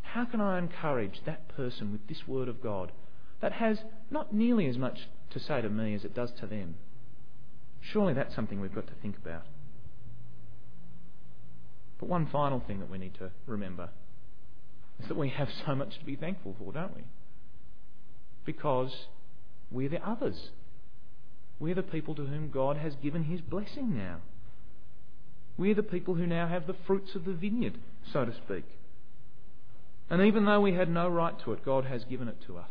How 0.03 0.25
can 0.25 0.41
I 0.41 0.59
encourage 0.59 1.21
that 1.25 1.49
person 1.49 1.93
with 1.93 2.07
this 2.09 2.27
Word 2.27 2.49
of 2.49 2.63
God 2.63 2.93
that 3.41 3.53
has 3.53 3.79
not 4.11 4.35
nearly 4.35 4.67
as 4.67 4.77
much 4.77 5.09
to 5.31 5.39
say 5.39 5.61
to 5.61 5.69
me 5.69 5.95
as 5.95 6.05
it 6.05 6.15
does 6.15 6.33
to 6.41 6.47
them? 6.47 6.77
Surely 7.81 8.13
that's 8.15 8.35
something 8.35 8.61
we've 8.61 8.75
got 8.75 8.89
to 8.89 8.95
think 9.01 9.17
about. 9.17 9.45
But 11.99 12.09
one 12.09 12.27
final 12.27 12.61
thing 12.67 12.81
that 12.81 12.91
we 12.91 12.99
need 12.99 13.15
to 13.15 13.31
remember 13.47 13.91
is 15.01 15.09
that 15.09 15.17
we 15.17 15.29
have 15.29 15.49
so 15.67 15.75
much 15.75 15.99
to 15.99 16.05
be 16.05 16.17
thankful 16.17 16.57
for, 16.59 16.73
don't 16.73 16.97
we? 16.97 17.05
Because 18.45 19.07
we're 19.71 19.89
the 19.89 20.07
others. 20.07 20.51
We're 21.59 21.75
the 21.75 21.83
people 21.83 22.15
to 22.17 22.25
whom 22.25 22.51
God 22.51 22.79
has 22.79 22.95
given 22.97 23.25
His 23.25 23.41
blessing 23.41 23.97
now. 23.97 24.19
We're 25.57 25.75
the 25.75 25.83
people 25.83 26.15
who 26.15 26.27
now 26.27 26.49
have 26.49 26.67
the 26.67 26.77
fruits 26.87 27.15
of 27.15 27.25
the 27.25 27.33
vineyard, 27.33 27.79
so 28.13 28.25
to 28.25 28.33
speak. 28.33 28.65
And 30.09 30.23
even 30.23 30.45
though 30.45 30.61
we 30.61 30.75
had 30.75 30.91
no 30.91 31.09
right 31.09 31.35
to 31.45 31.53
it, 31.53 31.65
God 31.65 31.85
has 31.85 32.05
given 32.05 32.29
it 32.29 32.39
to 32.47 32.59
us. 32.59 32.71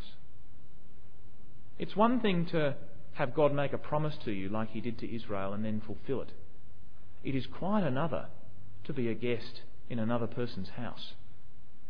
It's 1.78 1.96
one 1.96 2.20
thing 2.20 2.46
to 2.52 2.76
have 3.14 3.34
God 3.34 3.54
make 3.54 3.74
a 3.74 3.78
promise 3.78 4.16
to 4.26 4.32
you 4.32 4.50
like 4.50 4.72
He 4.72 4.82
did 4.82 5.00
to 5.00 5.16
Israel 5.16 5.54
and 5.54 5.64
then 5.64 5.82
fulfill 5.86 6.22
it. 6.22 6.32
It 7.24 7.36
is 7.36 7.46
quite 7.48 7.84
another 7.84 8.28
to 8.86 8.94
be 8.94 9.10
a 9.10 9.14
guest 9.14 9.62
in 9.90 10.00
another 10.00 10.28
person's 10.28 10.70
house. 10.70 11.14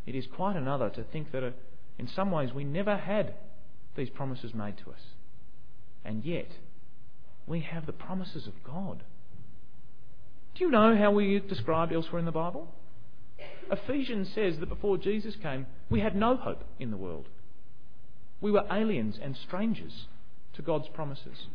It 0.06 0.16
is 0.16 0.26
quite 0.28 0.56
another 0.56 0.90
to 0.90 1.04
think 1.04 1.32
that 1.32 1.44
uh, 1.44 1.52
in 1.98 2.08
some 2.08 2.32
ways 2.32 2.54
we 2.54 2.64
never 2.64 2.98
had 2.98 3.34
these 3.96 4.10
promises 4.10 4.54
made 4.54 4.78
to 4.80 4.92
us. 4.92 5.02
And 6.06 6.24
yet, 6.24 6.50
we 7.46 7.62
have 7.62 7.86
the 7.86 7.94
promises 7.94 8.48
of 8.48 8.64
God. 8.64 9.04
Do 10.60 10.66
you 10.66 10.72
know 10.72 10.94
how 10.94 11.12
we 11.12 11.40
described 11.40 11.94
elsewhere 11.94 12.20
in 12.20 12.26
the 12.26 12.34
Bible? 12.34 12.68
Ephesians 13.72 14.30
says 14.36 14.60
that 14.60 14.68
before 14.68 14.98
Jesus 14.98 15.38
came, 15.42 15.68
we 15.90 16.02
had 16.02 16.18
no 16.18 16.36
hope 16.36 16.66
in 16.78 16.92
the 16.92 16.98
world. 16.98 17.30
We 18.42 18.52
were 18.52 18.66
aliens 18.70 19.18
and 19.22 19.38
strangers 19.38 20.08
to 20.56 20.62
God's 20.62 20.90
promises. 20.90 21.48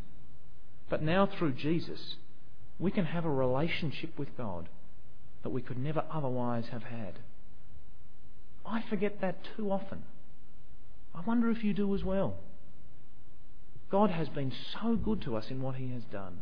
But 0.89 1.03
now, 1.03 1.27
through 1.27 1.53
Jesus, 1.53 2.15
we 2.79 2.89
can 2.89 3.05
have 3.05 3.25
a 3.25 3.29
relationship 3.29 4.17
with 4.17 4.35
God 4.35 4.69
that 5.43 5.51
we 5.51 5.61
could 5.61 5.77
never 5.77 6.03
otherwise 6.11 6.65
have 6.71 6.83
had. 6.83 7.19
I 8.65 8.81
forget 8.89 9.21
that 9.21 9.37
too 9.55 9.71
often. 9.71 10.01
I 11.13 11.21
wonder 11.21 11.51
if 11.51 11.63
you 11.63 11.75
do 11.75 11.93
as 11.93 12.03
well. 12.03 12.37
God 13.91 14.09
has 14.09 14.29
been 14.29 14.51
so 14.81 14.95
good 14.95 15.21
to 15.21 15.35
us 15.35 15.51
in 15.51 15.61
what 15.61 15.75
He 15.75 15.93
has 15.93 16.03
done 16.11 16.41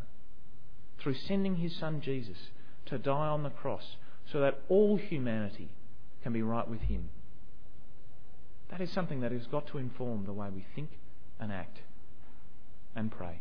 through 1.04 1.14
sending 1.14 1.56
His 1.56 1.76
Son 1.76 2.00
Jesus 2.00 2.38
to 2.86 2.96
die 2.96 3.28
on 3.28 3.42
the 3.42 3.50
cross 3.50 3.96
so 4.32 4.40
that 4.40 4.58
all 4.70 4.96
humanity 4.96 5.68
can 6.22 6.32
be 6.32 6.40
right 6.40 6.66
with 6.66 6.80
Him. 6.80 7.10
That 8.70 8.80
is 8.80 8.90
something 8.90 9.20
that 9.20 9.30
has 9.30 9.46
got 9.46 9.66
to 9.68 9.78
inform 9.78 10.24
the 10.24 10.32
way 10.32 10.48
we 10.52 10.66
think 10.74 10.88
and 11.38 11.52
act 11.52 11.80
and 12.96 13.12
pray. 13.12 13.40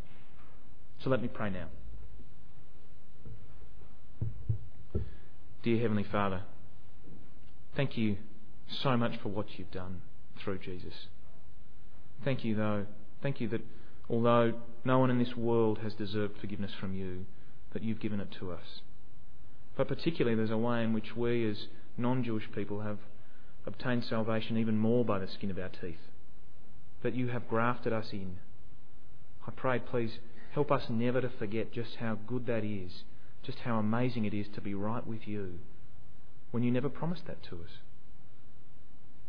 So 1.01 1.09
let 1.09 1.21
me 1.21 1.29
pray 1.29 1.49
now. 1.49 1.67
Dear 5.63 5.79
Heavenly 5.79 6.03
Father, 6.03 6.41
thank 7.77 7.97
you 7.97 8.17
so 8.67 8.97
much 8.97 9.13
for 9.21 9.29
what 9.29 9.45
you've 9.57 9.71
done 9.71 10.01
through 10.43 10.59
Jesus. 10.59 10.93
Thank 12.25 12.43
you, 12.43 12.55
though. 12.55 12.85
Thank 13.21 13.39
you 13.39 13.47
that 13.49 13.61
although 14.09 14.53
no 14.83 14.99
one 14.99 15.09
in 15.09 15.19
this 15.19 15.37
world 15.37 15.79
has 15.79 15.93
deserved 15.93 16.37
forgiveness 16.41 16.71
from 16.77 16.93
you, 16.93 17.25
that 17.73 17.83
you've 17.83 17.99
given 17.99 18.19
it 18.19 18.31
to 18.39 18.51
us. 18.51 18.81
But 19.75 19.87
particularly, 19.87 20.35
there's 20.35 20.51
a 20.51 20.57
way 20.57 20.83
in 20.83 20.93
which 20.93 21.15
we, 21.15 21.49
as 21.49 21.67
non 21.97 22.23
Jewish 22.23 22.51
people, 22.53 22.81
have 22.81 22.99
obtained 23.65 24.05
salvation 24.05 24.57
even 24.57 24.77
more 24.77 25.03
by 25.03 25.19
the 25.19 25.27
skin 25.27 25.51
of 25.51 25.57
our 25.57 25.69
teeth. 25.69 25.97
That 27.01 27.15
you 27.15 27.29
have 27.29 27.47
grafted 27.47 27.91
us 27.91 28.07
in. 28.11 28.37
I 29.47 29.51
pray, 29.51 29.79
please 29.79 30.19
help 30.53 30.71
us 30.71 30.83
never 30.89 31.21
to 31.21 31.29
forget 31.29 31.73
just 31.73 31.95
how 31.95 32.17
good 32.27 32.45
that 32.45 32.63
is, 32.63 33.03
just 33.41 33.59
how 33.59 33.79
amazing 33.79 34.25
it 34.25 34.33
is 34.33 34.47
to 34.55 34.61
be 34.61 34.73
right 34.73 35.05
with 35.05 35.27
you 35.27 35.59
when 36.51 36.63
you 36.63 36.71
never 36.71 36.89
promised 36.89 37.25
that 37.25 37.41
to 37.49 37.55
us. 37.55 37.71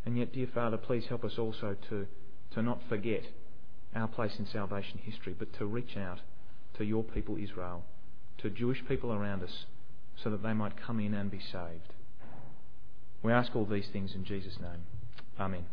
And 0.04 0.18
yet, 0.18 0.34
dear 0.34 0.46
Father, 0.52 0.76
please 0.76 1.06
help 1.08 1.24
us 1.24 1.38
also 1.38 1.76
to, 1.88 2.06
to 2.52 2.62
not 2.62 2.80
forget 2.88 3.24
our 3.94 4.06
place 4.06 4.32
in 4.38 4.46
salvation 4.46 4.98
history, 5.02 5.34
but 5.36 5.52
to 5.54 5.64
reach 5.64 5.96
out 5.96 6.20
to 6.76 6.84
your 6.84 7.02
people 7.02 7.38
Israel, 7.38 7.84
to 8.44 8.50
Jewish 8.50 8.84
people 8.86 9.10
around 9.10 9.42
us, 9.42 9.64
so 10.22 10.30
that 10.30 10.42
they 10.42 10.52
might 10.52 10.74
come 10.76 11.00
in 11.00 11.14
and 11.14 11.30
be 11.30 11.40
saved. 11.40 11.94
We 13.22 13.32
ask 13.32 13.56
all 13.56 13.64
these 13.64 13.88
things 13.90 14.14
in 14.14 14.24
Jesus' 14.24 14.58
name. 14.60 14.82
Amen. 15.40 15.64